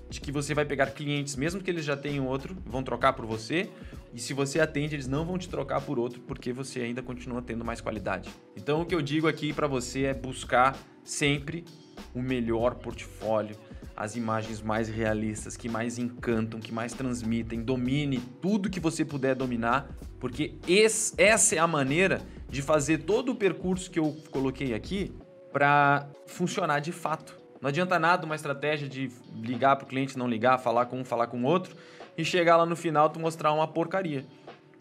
de 0.10 0.20
que 0.20 0.32
você 0.32 0.54
vai 0.54 0.66
pegar 0.66 0.88
clientes, 0.88 1.36
mesmo 1.36 1.62
que 1.62 1.72
eles 1.72 1.86
já 1.86 1.96
tenham 1.96 2.28
outro, 2.28 2.58
vão 2.66 2.84
trocar 2.84 3.13
por 3.13 3.26
você. 3.26 3.70
E 4.13 4.19
se 4.19 4.32
você 4.32 4.60
atende, 4.60 4.95
eles 4.95 5.08
não 5.08 5.26
vão 5.26 5.39
te 5.39 5.49
trocar 5.49 5.82
por 5.82 5.97
outro 5.97 6.21
porque 6.21 6.54
você 6.54 6.82
ainda 6.82 7.02
continua 7.02 7.41
tendo 7.41 7.65
mais 7.65 7.82
qualidade. 7.82 8.30
Então 8.56 8.82
o 8.82 8.86
que 8.86 8.93
eu 8.93 9.02
digo 9.02 9.28
aqui 9.28 9.52
para 9.52 9.65
você 9.65 10.04
é 10.04 10.13
buscar 10.13 10.78
sempre 11.04 11.65
o 12.13 12.21
melhor 12.21 12.76
portfólio, 12.76 13.56
as 13.95 14.15
imagens 14.15 14.62
mais 14.62 14.88
realistas, 14.88 15.58
que 15.58 15.67
mais 15.67 15.97
encantam, 15.97 16.60
que 16.60 16.71
mais 16.71 16.93
transmitem. 16.93 17.63
Domine 17.63 18.19
tudo 18.39 18.69
que 18.69 18.80
você 18.80 19.04
puder 19.04 19.36
dominar, 19.36 19.89
porque 20.19 20.60
esse, 20.67 21.13
essa 21.17 21.56
é 21.56 21.60
a 21.60 21.67
maneira 21.67 22.21
de 22.47 22.62
fazer 22.62 22.99
todo 22.99 23.32
o 23.32 23.36
percurso 23.36 23.89
que 23.89 23.97
eu 23.97 24.15
coloquei 24.30 24.76
aqui 24.76 25.12
para 25.52 26.08
funcionar 26.28 26.80
de 26.80 26.91
fato. 26.91 27.41
Não 27.60 27.69
adianta 27.69 27.97
nada 27.97 28.26
uma 28.26 28.36
estratégia 28.36 28.88
de 28.88 29.10
ligar 29.36 29.76
para 29.76 29.86
o 29.86 29.88
cliente, 29.88 30.17
não 30.17 30.28
ligar, 30.28 30.58
falar 30.60 30.86
com 30.86 30.99
um, 30.99 31.06
falar 31.06 31.28
com 31.28 31.43
outro 31.43 31.76
e 32.17 32.23
chegar 32.23 32.58
lá 32.58 32.65
no 32.65 32.76
final 32.76 33.10
tu 33.10 33.19
mostrar 33.19 33.54
uma 33.54 33.67
porcaria. 33.67 34.26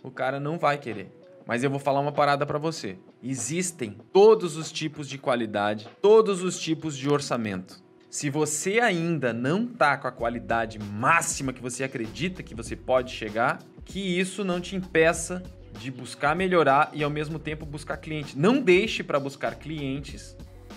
O 0.03 0.11
cara 0.11 0.41
não 0.41 0.59
vai 0.59 0.79
querer. 0.79 1.11
Mas 1.47 1.65
eu 1.65 1.71
vou 1.71 1.79
falar 1.79 2.01
uma 2.01 2.13
parada 2.13 2.47
para 2.47 2.59
você. 2.59 2.97
Existem 3.23 3.97
todos 4.13 4.57
os 4.57 4.71
tipos 4.71 5.09
de 5.09 5.19
qualidade, 5.19 5.89
todos 6.01 6.43
os 6.43 6.59
tipos 6.59 6.97
de 6.97 7.09
orçamento. 7.09 7.83
Se 8.09 8.29
você 8.29 8.79
ainda 8.79 9.33
não 9.33 9.67
tá 9.67 9.97
com 9.97 10.07
a 10.07 10.13
qualidade 10.13 10.79
máxima 10.79 11.53
que 11.53 11.63
você 11.63 11.83
acredita 11.83 12.43
que 12.43 12.55
você 12.55 12.77
pode 12.77 13.13
chegar, 13.13 13.59
que 13.85 14.21
isso 14.21 14.45
não 14.45 14.61
te 14.61 14.77
impeça 14.77 15.43
de 15.79 15.91
buscar 15.91 16.37
melhorar 16.37 16.91
e 16.93 17.03
ao 17.03 17.11
mesmo 17.11 17.39
tempo 17.39 17.65
buscar 17.65 17.97
cliente. 17.97 18.39
Não 18.39 18.61
deixe 18.61 19.03
para 19.03 19.19
buscar 19.19 19.55
clientes 19.55 20.37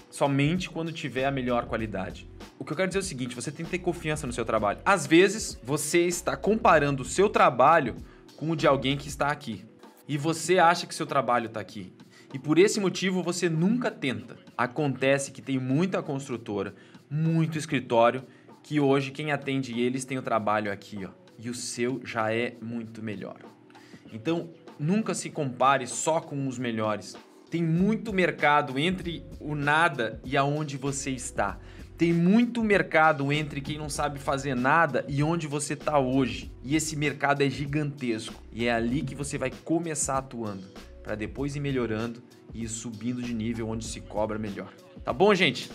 somente 0.10 0.70
quando 0.70 0.92
tiver 0.92 1.26
a 1.26 1.32
melhor 1.32 1.66
qualidade. 1.66 2.28
O 2.58 2.64
que 2.64 2.72
eu 2.72 2.78
quero 2.78 2.88
dizer 2.88 3.00
é 3.00 3.02
o 3.02 3.06
seguinte: 3.06 3.36
você 3.36 3.52
tem 3.52 3.66
que 3.66 3.72
ter 3.72 3.80
confiança 3.80 4.26
no 4.26 4.34
seu 4.34 4.46
trabalho. 4.46 4.80
Às 4.86 5.06
vezes, 5.06 5.60
você 5.64 6.06
está 6.06 6.36
comparando 6.38 7.04
o 7.04 7.06
seu 7.06 7.30
trabalho 7.30 7.98
com 8.38 8.52
o 8.52 8.56
de 8.56 8.68
alguém 8.68 8.98
que 8.98 9.08
está 9.08 9.28
aqui. 9.28 9.66
E 10.08 10.18
você 10.18 10.60
acha 10.60 10.86
que 10.86 10.94
seu 10.94 11.06
trabalho 11.06 11.48
está 11.48 11.60
aqui. 11.60 11.92
E 12.34 12.40
por 12.40 12.58
esse 12.58 12.80
motivo 12.80 13.24
você 13.24 13.50
nunca 13.50 13.90
tenta. 13.90 14.38
Acontece 14.58 15.32
que 15.32 15.42
tem 15.42 15.58
muita 15.58 16.04
construtora, 16.04 16.76
muito 17.10 17.58
escritório, 17.58 18.24
que 18.62 18.80
hoje 18.80 19.12
quem 19.12 19.32
atende 19.32 19.80
eles 19.80 20.06
tem 20.06 20.18
o 20.18 20.22
trabalho 20.22 20.72
aqui, 20.72 21.06
ó. 21.06 21.10
E 21.38 21.50
o 21.50 21.54
seu 21.54 22.02
já 22.04 22.34
é 22.34 22.56
muito 22.62 23.02
melhor. 23.02 23.38
Então, 24.12 24.50
nunca 24.80 25.14
se 25.14 25.30
compare 25.30 25.88
só 25.88 26.22
com 26.22 26.48
os 26.48 26.58
melhores. 26.58 27.16
Tem 27.50 27.64
muito 27.64 28.14
mercado 28.14 28.78
entre 28.80 29.26
o 29.40 29.56
nada 29.56 30.20
e 30.24 30.36
aonde 30.36 30.78
você 30.78 31.12
está. 31.12 31.60
Tem 31.98 32.12
muito 32.12 32.62
mercado 32.62 33.32
entre 33.32 33.62
quem 33.62 33.78
não 33.78 33.90
sabe 33.90 34.20
fazer 34.20 34.54
nada 34.54 35.06
e 35.08 35.24
onde 35.24 35.48
você 35.48 35.76
está 35.76 35.98
hoje. 35.98 36.52
E 36.62 36.76
esse 36.76 36.94
mercado 36.96 37.42
é 37.42 37.50
gigantesco. 37.50 38.44
E 38.52 38.66
é 38.66 38.74
ali 38.74 39.02
que 39.02 39.16
você 39.16 39.38
vai 39.38 39.50
começar 39.64 40.18
atuando, 40.18 40.66
para 41.02 41.16
depois 41.16 41.56
ir 41.56 41.62
melhorando 41.62 42.22
e 42.54 42.64
ir 42.64 42.68
subindo 42.68 43.22
de 43.22 43.34
nível 43.34 43.70
onde 43.70 43.86
se 43.86 44.02
cobra 44.02 44.38
melhor. 44.38 44.74
Tá 45.06 45.14
bom, 45.14 45.34
gente? 45.34 45.72